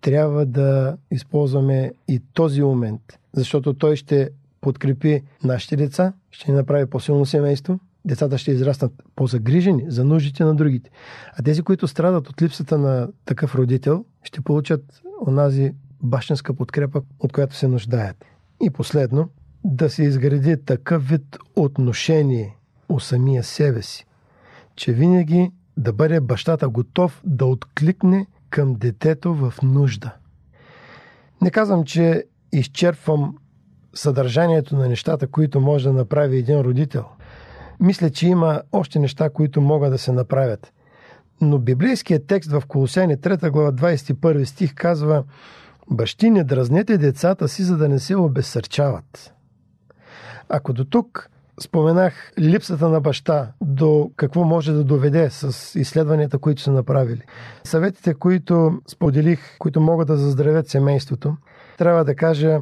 трябва 0.00 0.46
да 0.46 0.96
използваме 1.10 1.92
и 2.08 2.22
този 2.34 2.62
момент, 2.62 3.18
защото 3.32 3.74
той 3.74 3.96
ще 3.96 4.30
подкрепи 4.60 5.22
нашите 5.44 5.76
деца, 5.76 6.12
ще 6.30 6.50
ни 6.50 6.56
направи 6.56 6.86
по-силно 6.86 7.26
семейство 7.26 7.78
децата 8.04 8.38
ще 8.38 8.50
израснат 8.50 8.92
по-загрижени 9.16 9.84
за 9.88 10.04
нуждите 10.04 10.44
на 10.44 10.54
другите. 10.54 10.90
А 11.38 11.42
тези, 11.42 11.62
които 11.62 11.88
страдат 11.88 12.28
от 12.28 12.42
липсата 12.42 12.78
на 12.78 13.08
такъв 13.24 13.54
родител, 13.54 14.04
ще 14.22 14.40
получат 14.40 15.02
онази 15.26 15.74
бащинска 16.02 16.54
подкрепа, 16.54 17.02
от 17.18 17.32
която 17.32 17.56
се 17.56 17.68
нуждаят. 17.68 18.24
И 18.62 18.70
последно, 18.70 19.28
да 19.64 19.90
се 19.90 20.02
изгради 20.02 20.64
такъв 20.64 21.08
вид 21.08 21.38
отношение 21.56 22.56
у 22.88 23.00
самия 23.00 23.42
себе 23.42 23.82
си, 23.82 24.06
че 24.76 24.92
винаги 24.92 25.50
да 25.76 25.92
бъде 25.92 26.20
бащата 26.20 26.68
готов 26.68 27.22
да 27.24 27.46
откликне 27.46 28.26
към 28.50 28.74
детето 28.74 29.34
в 29.34 29.54
нужда. 29.62 30.12
Не 31.42 31.50
казвам, 31.50 31.84
че 31.84 32.24
изчерпвам 32.52 33.36
съдържанието 33.94 34.76
на 34.76 34.88
нещата, 34.88 35.26
които 35.26 35.60
може 35.60 35.88
да 35.88 35.92
направи 35.92 36.36
един 36.36 36.60
родител. 36.60 37.04
Мисля, 37.80 38.10
че 38.10 38.28
има 38.28 38.62
още 38.72 38.98
неща, 38.98 39.30
които 39.30 39.60
могат 39.60 39.92
да 39.92 39.98
се 39.98 40.12
направят. 40.12 40.72
Но 41.40 41.58
библейският 41.58 42.26
текст 42.26 42.50
в 42.50 42.62
Колосяни 42.68 43.16
3 43.16 43.50
глава 43.50 43.72
21 43.72 44.44
стих 44.44 44.74
казва 44.74 45.24
Бащи, 45.90 46.30
не 46.30 46.44
дразнете 46.44 46.98
децата 46.98 47.48
си, 47.48 47.62
за 47.62 47.76
да 47.76 47.88
не 47.88 47.98
се 47.98 48.16
обесърчават. 48.16 49.34
Ако 50.48 50.72
до 50.72 50.84
тук 50.84 51.30
споменах 51.60 52.32
липсата 52.38 52.88
на 52.88 53.00
баща 53.00 53.52
до 53.60 54.10
какво 54.16 54.44
може 54.44 54.72
да 54.72 54.84
доведе 54.84 55.30
с 55.30 55.80
изследванията, 55.80 56.38
които 56.38 56.62
са 56.62 56.72
направили. 56.72 57.22
Съветите, 57.64 58.14
които 58.14 58.80
споделих, 58.88 59.58
които 59.58 59.80
могат 59.80 60.08
да 60.08 60.16
заздравят 60.16 60.68
семейството, 60.68 61.36
трябва 61.78 62.04
да 62.04 62.14
кажа, 62.14 62.60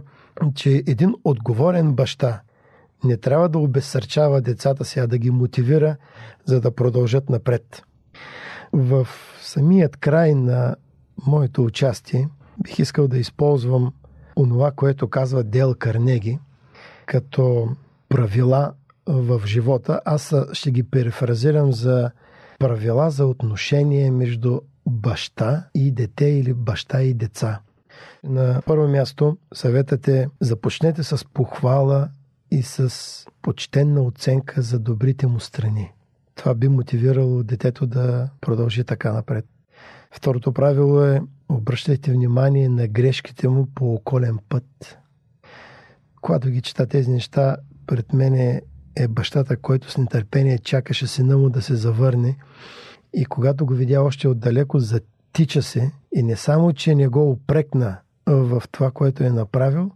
че 0.54 0.70
един 0.70 1.14
отговорен 1.24 1.92
баща 1.92 2.40
не 3.04 3.16
трябва 3.16 3.48
да 3.48 3.58
обесърчава 3.58 4.40
децата 4.40 4.84
си, 4.84 5.00
а 5.00 5.06
да 5.06 5.18
ги 5.18 5.30
мотивира, 5.30 5.96
за 6.44 6.60
да 6.60 6.74
продължат 6.74 7.30
напред. 7.30 7.82
В 8.72 9.08
самият 9.40 9.96
край 9.96 10.34
на 10.34 10.76
моето 11.26 11.64
участие 11.64 12.28
бих 12.64 12.78
искал 12.78 13.08
да 13.08 13.18
използвам 13.18 13.92
онова, 14.36 14.70
което 14.70 15.08
казва 15.08 15.44
Дел 15.44 15.74
Карнеги, 15.78 16.38
като 17.06 17.68
правила 18.08 18.72
в 19.06 19.42
живота. 19.46 20.00
Аз 20.04 20.34
ще 20.52 20.70
ги 20.70 20.82
перефразирам 20.82 21.72
за 21.72 22.10
правила 22.58 23.10
за 23.10 23.26
отношение 23.26 24.10
между 24.10 24.60
баща 24.86 25.64
и 25.74 25.90
дете 25.90 26.24
или 26.26 26.54
баща 26.54 27.02
и 27.02 27.14
деца. 27.14 27.60
На 28.24 28.62
първо 28.66 28.88
място 28.88 29.36
съветът 29.54 30.08
е 30.08 30.28
започнете 30.40 31.02
с 31.02 31.24
похвала 31.34 32.08
и 32.50 32.62
с 32.62 32.94
почтенна 33.42 34.02
оценка 34.02 34.62
за 34.62 34.78
добрите 34.78 35.26
му 35.26 35.40
страни. 35.40 35.92
Това 36.34 36.54
би 36.54 36.68
мотивирало 36.68 37.42
детето 37.42 37.86
да 37.86 38.28
продължи 38.40 38.84
така 38.84 39.12
напред. 39.12 39.44
Второто 40.10 40.52
правило 40.52 41.02
е 41.02 41.22
обръщайте 41.50 42.12
внимание 42.12 42.68
на 42.68 42.88
грешките 42.88 43.48
му 43.48 43.66
по 43.74 43.94
околен 43.94 44.38
път. 44.48 44.98
Когато 46.20 46.50
ги 46.50 46.60
чета 46.60 46.86
тези 46.86 47.10
неща, 47.10 47.56
пред 47.86 48.12
мен 48.12 48.34
е, 48.34 48.62
е 48.96 49.08
бащата, 49.08 49.56
който 49.56 49.90
с 49.90 49.98
нетърпение 49.98 50.58
чакаше 50.58 51.06
сина 51.06 51.38
му 51.38 51.50
да 51.50 51.62
се 51.62 51.74
завърне 51.74 52.36
и 53.14 53.24
когато 53.24 53.66
го 53.66 53.74
видя 53.74 54.02
още 54.02 54.28
отдалеко, 54.28 54.78
затича 54.78 55.62
се 55.62 55.92
и 56.14 56.22
не 56.22 56.36
само, 56.36 56.72
че 56.72 56.94
не 56.94 57.08
го 57.08 57.30
опрекна 57.30 57.96
в 58.26 58.62
това, 58.72 58.90
което 58.90 59.24
е 59.24 59.30
направил, 59.30 59.90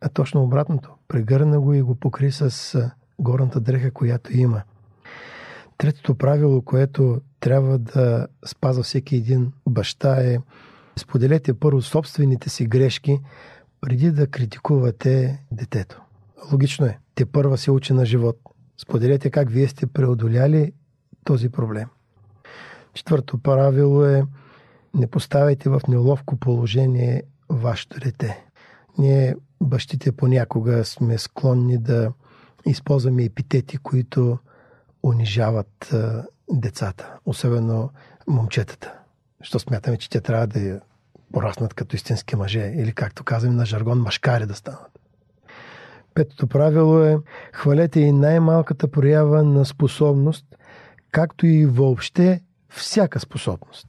а 0.00 0.08
точно 0.08 0.42
обратното. 0.42 0.94
Прегърна 1.08 1.60
го 1.60 1.74
и 1.74 1.82
го 1.82 1.94
покри 1.94 2.32
с 2.32 2.90
горната 3.18 3.60
дреха, 3.60 3.90
която 3.90 4.36
има. 4.36 4.62
Третото 5.78 6.14
правило, 6.14 6.62
което 6.62 7.20
трябва 7.40 7.78
да 7.78 8.26
спазва 8.46 8.82
всеки 8.82 9.16
един 9.16 9.52
баща 9.68 10.16
е 10.22 10.38
споделете 10.98 11.54
първо 11.54 11.82
собствените 11.82 12.50
си 12.50 12.66
грешки, 12.66 13.20
преди 13.80 14.10
да 14.10 14.26
критикувате 14.26 15.42
детето. 15.52 16.02
Логично 16.52 16.86
е. 16.86 16.98
Те 17.14 17.26
първа 17.26 17.58
се 17.58 17.70
учи 17.70 17.92
на 17.92 18.06
живот. 18.06 18.38
Споделете 18.78 19.30
как 19.30 19.50
вие 19.50 19.68
сте 19.68 19.86
преодоляли 19.86 20.72
този 21.24 21.48
проблем. 21.48 21.88
Четвърто 22.94 23.38
правило 23.38 24.04
е 24.04 24.24
не 24.94 25.06
поставяйте 25.06 25.68
в 25.68 25.80
неловко 25.88 26.36
положение 26.36 27.22
вашето 27.48 28.00
дете. 28.00 28.44
Ние, 28.98 29.36
бащите, 29.60 30.12
понякога 30.12 30.84
сме 30.84 31.18
склонни 31.18 31.78
да 31.78 32.12
използваме 32.66 33.24
епитети, 33.24 33.78
които 33.78 34.38
унижават 35.02 35.94
децата, 36.50 37.18
особено 37.26 37.90
момчетата. 38.28 38.92
Що 39.46 39.58
смятаме, 39.58 39.96
че 39.96 40.10
те 40.10 40.20
трябва 40.20 40.46
да 40.46 40.80
пораснат 41.32 41.74
като 41.74 41.96
истински 41.96 42.36
мъже 42.36 42.72
или, 42.76 42.92
както 42.92 43.24
казваме 43.24 43.54
на 43.56 43.66
жаргон, 43.66 43.98
машкари 43.98 44.46
да 44.46 44.54
станат. 44.54 45.00
Петото 46.14 46.46
правило 46.46 46.98
е 47.04 47.18
хвалете 47.52 48.00
и 48.00 48.12
най-малката 48.12 48.90
проява 48.90 49.42
на 49.42 49.64
способност, 49.64 50.46
както 51.10 51.46
и 51.46 51.66
въобще 51.66 52.40
всяка 52.68 53.20
способност. 53.20 53.86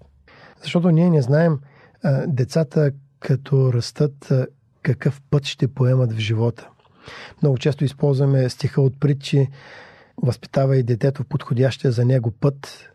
Защото 0.61 0.89
ние 0.89 1.09
не 1.09 1.21
знаем 1.21 1.59
а, 2.03 2.27
децата 2.27 2.91
като 3.19 3.73
растат 3.73 4.31
а, 4.31 4.47
какъв 4.81 5.21
път 5.29 5.45
ще 5.45 5.67
поемат 5.67 6.13
в 6.13 6.19
живота. 6.19 6.69
Много 7.41 7.57
често 7.57 7.83
използваме 7.83 8.49
стиха 8.49 8.81
от 8.81 8.99
притчи 8.99 9.47
възпитава 10.23 10.77
и 10.77 10.83
детето 10.83 11.23
в 11.23 11.27
подходящия 11.27 11.91
за 11.91 12.05
него 12.05 12.31
път, 12.31 12.89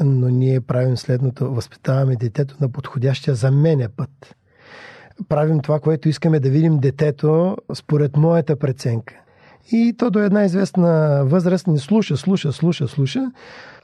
но 0.00 0.28
ние 0.28 0.60
правим 0.60 0.96
следното. 0.96 1.54
Възпитаваме 1.54 2.16
детето 2.16 2.56
на 2.60 2.68
подходящия 2.68 3.34
за 3.34 3.50
мене 3.50 3.88
път. 3.88 4.36
Правим 5.28 5.60
това, 5.60 5.80
което 5.80 6.08
искаме 6.08 6.40
да 6.40 6.50
видим 6.50 6.78
детето 6.78 7.56
според 7.74 8.16
моята 8.16 8.56
преценка. 8.56 9.14
И 9.72 9.94
то 9.98 10.10
до 10.10 10.18
една 10.18 10.44
известна 10.44 11.22
възраст 11.24 11.66
ни 11.66 11.78
слуша, 11.78 12.16
слуша, 12.16 12.52
слуша, 12.52 12.88
слуша, 12.88 13.30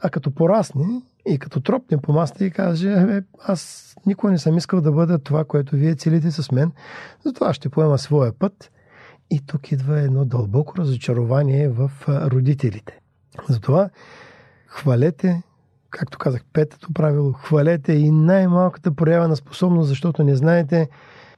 а 0.01 0.09
като 0.09 0.31
порасне 0.31 1.01
и 1.25 1.39
като 1.39 1.61
тропне 1.61 1.97
по 1.97 2.13
маста 2.13 2.45
и 2.45 2.51
каже, 2.51 3.21
аз 3.43 3.93
никога 4.05 4.31
не 4.31 4.37
съм 4.37 4.57
искал 4.57 4.81
да 4.81 4.91
бъда 4.91 5.19
това, 5.19 5.43
което 5.43 5.75
вие 5.75 5.95
целите 5.95 6.31
с 6.31 6.51
мен, 6.51 6.71
затова 7.25 7.53
ще 7.53 7.69
поема 7.69 7.97
своя 7.97 8.39
път. 8.39 8.71
И 9.31 9.41
тук 9.45 9.71
идва 9.71 9.99
едно 9.99 10.25
дълбоко 10.25 10.77
разочарование 10.77 11.69
в 11.69 11.91
родителите. 12.07 12.99
Затова 13.49 13.89
хвалете, 14.67 15.41
както 15.91 16.17
казах, 16.17 16.41
петото 16.53 16.93
правило, 16.93 17.33
хвалете 17.33 17.93
и 17.93 18.11
най-малката 18.11 18.95
проява 18.95 19.27
на 19.27 19.35
способност, 19.35 19.89
защото 19.89 20.23
не 20.23 20.35
знаете 20.35 20.89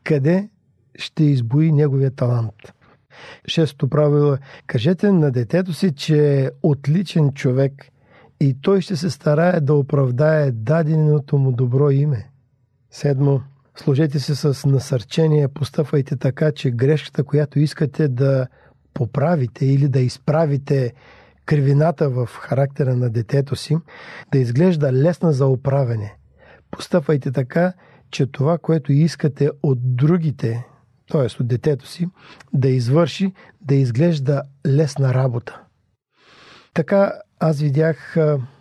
къде 0.04 0.50
ще 0.96 1.24
избои 1.24 1.72
неговия 1.72 2.12
талант. 2.12 2.74
Шестото 3.48 3.88
правило 3.89 4.34
е 4.34 4.38
кажете 4.68 5.12
на 5.12 5.32
детето 5.32 5.74
си, 5.74 5.96
че 5.96 6.44
е 6.44 6.50
отличен 6.63 7.34
човек 7.34 7.74
и 8.39 8.58
той 8.62 8.82
ще 8.82 8.96
се 8.96 9.10
старае 9.10 9.62
да 9.62 9.74
оправдае 9.74 10.52
даденото 10.52 11.38
му 11.38 11.52
добро 11.52 11.89
име. 11.89 12.30
Седмо, 12.92 13.39
служете 13.76 14.20
се 14.20 14.36
с 14.36 14.68
насърчение, 14.68 15.48
постъпвайте 15.48 16.16
така, 16.16 16.52
че 16.52 16.72
грешката, 16.72 17.24
която 17.24 17.60
искате 17.60 18.08
да 18.08 18.48
поправите 18.94 19.66
или 19.66 19.88
да 19.88 20.00
изправите 20.00 20.94
кривината 21.45 22.10
в 22.10 22.25
характера 22.25 22.95
на 22.95 23.10
детето 23.10 23.56
си, 23.56 23.77
да 24.32 24.38
изглежда 24.38 24.93
лесна 24.93 25.34
за 25.34 25.47
оправяне. 25.47 26.15
Постъпвайте 26.71 27.32
така, 27.32 27.73
че 28.12 28.25
това, 28.25 28.58
което 28.58 28.93
искате 28.93 29.51
от 29.63 29.95
другите, 29.95 30.65
т.е. 31.12 31.41
от 31.41 31.47
детето 31.47 31.88
си, 31.88 32.08
да 32.53 32.69
извърши, 32.69 33.34
да 33.62 33.75
изглежда 33.75 34.41
лесна 34.67 35.13
работа. 35.13 35.62
Така 36.73 37.13
аз 37.39 37.60
видях 37.60 38.17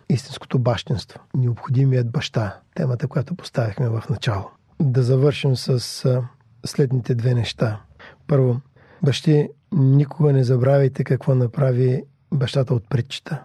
истинското 0.09 0.59
бащенство, 0.59 1.19
необходимият 1.35 2.11
баща, 2.11 2.59
темата, 2.75 3.07
която 3.07 3.35
поставихме 3.35 3.89
в 3.89 4.03
начало. 4.09 4.49
Да 4.81 5.03
завършим 5.03 5.55
с 5.55 6.21
следните 6.65 7.15
две 7.15 7.33
неща. 7.33 7.81
Първо, 8.27 8.61
бащи, 9.03 9.49
никога 9.71 10.33
не 10.33 10.43
забравяйте 10.43 11.03
какво 11.03 11.35
направи 11.35 12.03
бащата 12.33 12.73
от 12.73 12.89
притчета. 12.89 13.43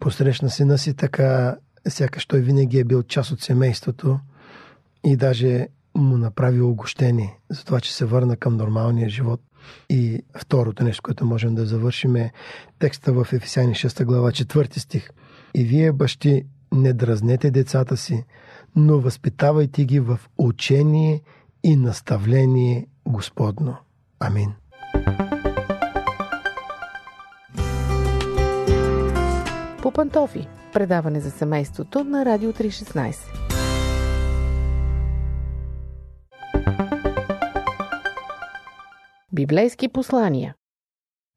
Посрещна 0.00 0.50
сина 0.50 0.78
си 0.78 0.94
така, 0.94 1.56
сякаш 1.88 2.26
той 2.26 2.40
винаги 2.40 2.78
е 2.78 2.84
бил 2.84 3.02
част 3.02 3.30
от 3.30 3.40
семейството 3.40 4.18
и 5.04 5.16
даже 5.16 5.68
му 5.94 6.16
направи 6.16 6.60
огощение 6.60 7.38
за 7.50 7.64
това, 7.64 7.80
че 7.80 7.94
се 7.94 8.04
върна 8.04 8.36
към 8.36 8.56
нормалния 8.56 9.08
живот. 9.08 9.40
И 9.90 10.22
второто 10.38 10.84
нещо, 10.84 11.02
което 11.02 11.24
можем 11.24 11.54
да 11.54 11.66
завършим 11.66 12.16
е 12.16 12.32
текста 12.78 13.12
в 13.12 13.32
Ефесяни 13.32 13.74
6 13.74 14.04
глава 14.04 14.30
4 14.30 14.78
стих. 14.78 15.10
И 15.54 15.64
вие, 15.64 15.92
бащи, 15.92 16.46
не 16.72 16.92
дразнете 16.92 17.50
децата 17.50 17.96
си, 17.96 18.24
но 18.76 19.00
възпитавайте 19.00 19.84
ги 19.84 20.00
в 20.00 20.20
учение 20.38 21.22
и 21.62 21.76
наставление 21.76 22.86
Господно. 23.06 23.76
Амин. 24.20 24.52
Пантофи. 29.94 30.48
Предаване 30.72 31.20
за 31.20 31.30
семейството 31.30 32.04
на 32.04 32.24
Радио 32.24 32.52
316. 32.52 33.14
Библейски 39.32 39.88
послания 39.88 40.54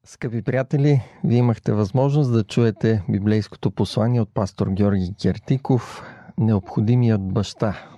Скъпи 0.06 0.42
приятели, 0.42 1.02
вие 1.24 1.38
имахте 1.38 1.72
възможност 1.72 2.34
да 2.34 2.44
чуете 2.44 3.04
библейското 3.10 3.72
послание 3.72 4.22
от 4.22 4.34
пастор 4.34 4.68
Георги 4.68 5.16
Кертиков 5.22 6.04
Необходимият 6.38 7.34
баща. 7.34 7.97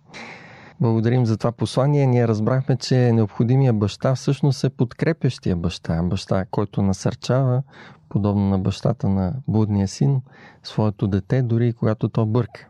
Благодарим 0.81 1.25
за 1.25 1.37
това 1.37 1.51
послание. 1.51 2.07
Ние 2.07 2.27
разбрахме, 2.27 2.77
че 2.77 3.11
необходимия 3.11 3.73
баща 3.73 4.15
всъщност 4.15 4.63
е 4.63 4.69
подкрепящия 4.69 5.55
баща. 5.55 6.03
Баща, 6.03 6.45
който 6.51 6.81
насърчава, 6.81 7.63
подобно 8.09 8.49
на 8.49 8.59
бащата 8.59 9.09
на 9.09 9.33
будния 9.47 9.87
син, 9.87 10.21
своето 10.63 11.07
дете, 11.07 11.41
дори 11.41 11.73
когато 11.73 12.09
то 12.09 12.25
бърка. 12.25 12.67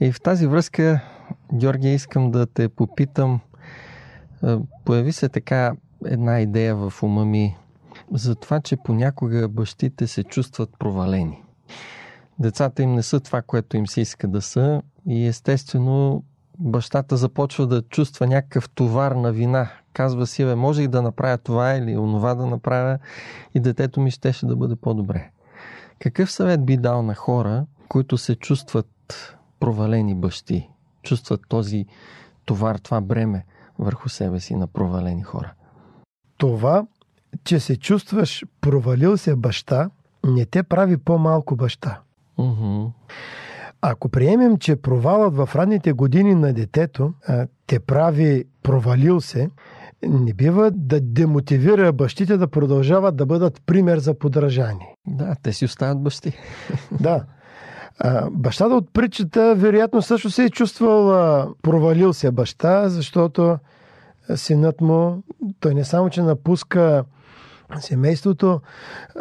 И 0.00 0.12
в 0.12 0.20
тази 0.20 0.46
връзка, 0.46 1.00
Георгия, 1.54 1.94
искам 1.94 2.30
да 2.30 2.46
те 2.46 2.68
попитам. 2.68 3.40
Появи 4.84 5.12
се 5.12 5.28
така 5.28 5.72
една 6.06 6.40
идея 6.40 6.76
в 6.76 7.02
ума 7.02 7.24
ми 7.24 7.56
за 8.12 8.34
това, 8.34 8.60
че 8.60 8.76
понякога 8.76 9.48
бащите 9.48 10.06
се 10.06 10.24
чувстват 10.24 10.70
провалени. 10.78 11.42
Децата 12.38 12.82
им 12.82 12.94
не 12.94 13.02
са 13.02 13.20
това, 13.20 13.42
което 13.42 13.76
им 13.76 13.86
се 13.86 14.00
иска 14.00 14.28
да 14.28 14.42
са 14.42 14.82
и 15.06 15.26
естествено 15.26 16.22
бащата 16.60 17.16
започва 17.16 17.66
да 17.66 17.82
чувства 17.82 18.26
някакъв 18.26 18.70
товар 18.70 19.12
на 19.12 19.32
вина. 19.32 19.70
Казва 19.92 20.26
си, 20.26 20.44
бе, 20.44 20.54
можех 20.54 20.88
да 20.88 21.02
направя 21.02 21.38
това 21.38 21.70
или 21.70 21.96
онова 21.96 22.34
да 22.34 22.46
направя 22.46 22.98
и 23.54 23.60
детето 23.60 24.00
ми 24.00 24.10
щеше 24.10 24.46
да 24.46 24.56
бъде 24.56 24.76
по-добре. 24.76 25.30
Какъв 25.98 26.32
съвет 26.32 26.64
би 26.64 26.76
дал 26.76 27.02
на 27.02 27.14
хора, 27.14 27.66
които 27.88 28.18
се 28.18 28.34
чувстват 28.34 28.88
провалени 29.60 30.14
бащи, 30.14 30.70
чувстват 31.02 31.40
този 31.48 31.86
товар, 32.44 32.76
това 32.76 33.00
бреме 33.00 33.44
върху 33.78 34.08
себе 34.08 34.40
си 34.40 34.56
на 34.56 34.66
провалени 34.66 35.22
хора? 35.22 35.52
Това, 36.36 36.86
че 37.44 37.60
се 37.60 37.76
чувстваш 37.76 38.44
провалил 38.60 39.16
се 39.16 39.36
баща, 39.36 39.90
не 40.24 40.46
те 40.46 40.62
прави 40.62 40.96
по-малко 40.96 41.56
баща. 41.56 42.00
Ако 43.82 44.08
приемем, 44.08 44.56
че 44.56 44.76
провалът 44.76 45.36
в 45.36 45.48
ранните 45.54 45.92
години 45.92 46.34
на 46.34 46.52
детето 46.52 47.12
а, 47.26 47.46
те 47.66 47.80
прави 47.80 48.44
провалил 48.62 49.20
се, 49.20 49.50
не 50.02 50.34
бива 50.34 50.70
да 50.70 51.00
демотивира 51.00 51.92
бащите 51.92 52.36
да 52.36 52.48
продължават 52.48 53.16
да 53.16 53.26
бъдат 53.26 53.62
пример 53.66 53.98
за 53.98 54.14
подражание. 54.14 54.94
Да, 55.06 55.36
те 55.42 55.52
си 55.52 55.64
остават 55.64 56.02
бащи. 56.02 56.32
Да. 57.00 57.24
А, 57.98 58.30
бащата 58.30 58.74
от 58.74 58.92
притчата 58.92 59.54
вероятно 59.54 60.02
също 60.02 60.30
се 60.30 60.44
е 60.44 60.50
чувствал 60.50 61.10
а, 61.10 61.48
провалил 61.62 62.12
се 62.12 62.30
баща, 62.30 62.88
защото 62.88 63.58
синът 64.34 64.80
му, 64.80 65.22
той 65.60 65.74
не 65.74 65.84
само, 65.84 66.10
че 66.10 66.22
напуска 66.22 67.04
семейството, 67.80 68.60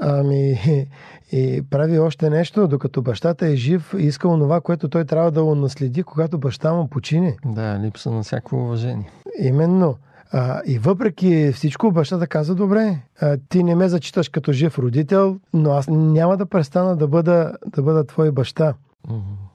ами 0.02 0.60
и 1.31 1.63
прави 1.69 1.99
още 1.99 2.29
нещо, 2.29 2.67
докато 2.67 3.01
бащата 3.01 3.47
е 3.47 3.55
жив 3.55 3.95
и 3.97 4.03
иска 4.03 4.27
онова, 4.27 4.61
което 4.61 4.89
той 4.89 5.05
трябва 5.05 5.31
да 5.31 5.43
го 5.43 5.55
наследи, 5.55 6.03
когато 6.03 6.37
баща 6.37 6.73
му 6.73 6.87
почине. 6.87 7.37
Да, 7.45 7.79
липса 7.83 8.11
на 8.11 8.23
всяко 8.23 8.55
уважение. 8.55 9.09
Именно. 9.39 9.95
А, 10.31 10.61
и 10.65 10.79
въпреки 10.79 11.51
всичко, 11.51 11.91
бащата 11.91 12.27
каза, 12.27 12.55
добре, 12.55 12.99
а, 13.21 13.37
ти 13.49 13.63
не 13.63 13.75
ме 13.75 13.89
зачиташ 13.89 14.29
като 14.29 14.51
жив 14.51 14.79
родител, 14.79 15.39
но 15.53 15.71
аз 15.71 15.87
няма 15.87 16.37
да 16.37 16.45
престана 16.45 16.95
да 16.95 17.07
бъда, 17.07 17.53
да 17.67 17.81
бъда 17.81 18.03
твой 18.03 18.31
баща. 18.31 18.73
Mm-hmm. 19.07 19.49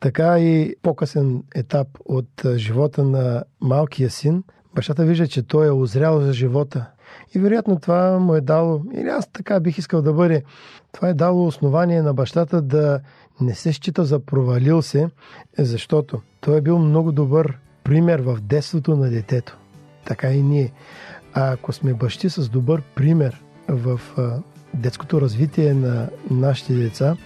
Така 0.00 0.38
и 0.38 0.74
по-късен 0.82 1.42
етап 1.54 1.88
от 2.04 2.28
живота 2.56 3.04
на 3.04 3.44
малкия 3.60 4.10
син, 4.10 4.42
бащата 4.74 5.04
вижда, 5.04 5.26
че 5.26 5.42
той 5.42 5.66
е 5.66 5.70
озрял 5.70 6.20
за 6.20 6.32
живота. 6.32 6.86
И 7.34 7.38
вероятно 7.38 7.80
това 7.80 8.18
му 8.18 8.34
е 8.34 8.40
дало, 8.40 8.82
или 8.94 9.08
аз 9.08 9.28
така 9.32 9.60
бих 9.60 9.78
искал 9.78 10.02
да 10.02 10.12
бъде, 10.12 10.42
това 10.92 11.08
е 11.08 11.14
дало 11.14 11.46
основание 11.46 12.02
на 12.02 12.14
бащата 12.14 12.62
да 12.62 13.00
не 13.40 13.54
се 13.54 13.72
счита 13.72 14.04
за 14.04 14.18
провалил 14.18 14.82
се, 14.82 15.08
защото 15.58 16.20
той 16.40 16.58
е 16.58 16.60
бил 16.60 16.78
много 16.78 17.12
добър 17.12 17.58
пример 17.84 18.20
в 18.20 18.38
детството 18.40 18.96
на 18.96 19.10
детето. 19.10 19.56
Така 20.04 20.30
и 20.30 20.42
ние. 20.42 20.72
А 21.34 21.52
ако 21.52 21.72
сме 21.72 21.94
бащи 21.94 22.30
с 22.30 22.48
добър 22.48 22.82
пример 22.94 23.42
в 23.68 24.00
детското 24.74 25.20
развитие 25.20 25.74
на 25.74 26.08
нашите 26.30 26.74
деца, 26.74 27.16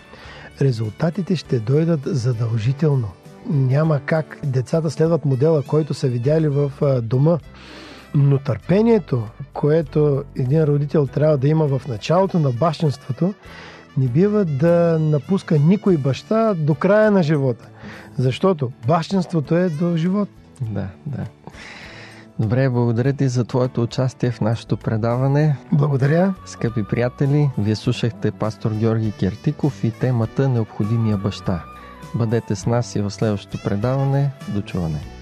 резултатите 0.60 1.36
ще 1.36 1.58
дойдат 1.58 2.00
задължително. 2.04 3.08
Няма 3.50 4.00
как 4.06 4.38
децата 4.44 4.90
следват 4.90 5.24
модела, 5.24 5.62
който 5.62 5.94
са 5.94 6.08
видяли 6.08 6.48
в 6.48 6.72
дома. 7.02 7.38
Но 8.14 8.38
търпението, 8.38 9.29
което 9.53 10.25
един 10.37 10.64
родител 10.64 11.07
трябва 11.07 11.38
да 11.38 11.48
има 11.48 11.79
в 11.79 11.88
началото 11.88 12.38
на 12.38 12.51
бащенството, 12.51 13.35
не 13.96 14.07
бива 14.07 14.44
да 14.44 14.98
напуска 15.01 15.59
никой 15.59 15.96
баща 15.96 16.55
до 16.55 16.75
края 16.75 17.11
на 17.11 17.22
живота. 17.22 17.68
Защото 18.18 18.72
бащенството 18.87 19.57
е 19.57 19.68
до 19.68 19.96
живот. 19.96 20.29
Да, 20.61 20.87
да. 21.07 21.25
Добре, 22.38 22.68
благодаря 22.68 23.12
ти 23.12 23.29
за 23.29 23.44
твоето 23.44 23.83
участие 23.83 24.31
в 24.31 24.40
нашето 24.40 24.77
предаване. 24.77 25.57
Благодаря. 25.72 26.35
Скъпи 26.46 26.85
приятели, 26.85 27.51
вие 27.59 27.77
слушахте 27.77 28.31
пастор 28.31 28.70
Георги 28.70 29.12
Кертиков 29.12 29.85
и 29.85 29.90
темата 29.90 30.48
Необходимия 30.48 31.16
баща. 31.16 31.64
Бъдете 32.14 32.57
с 32.57 32.66
нас 32.66 32.96
и 32.96 33.01
в 33.01 33.11
следващото 33.11 33.59
предаване. 33.64 34.31
До 34.48 34.62
чуване. 34.62 35.21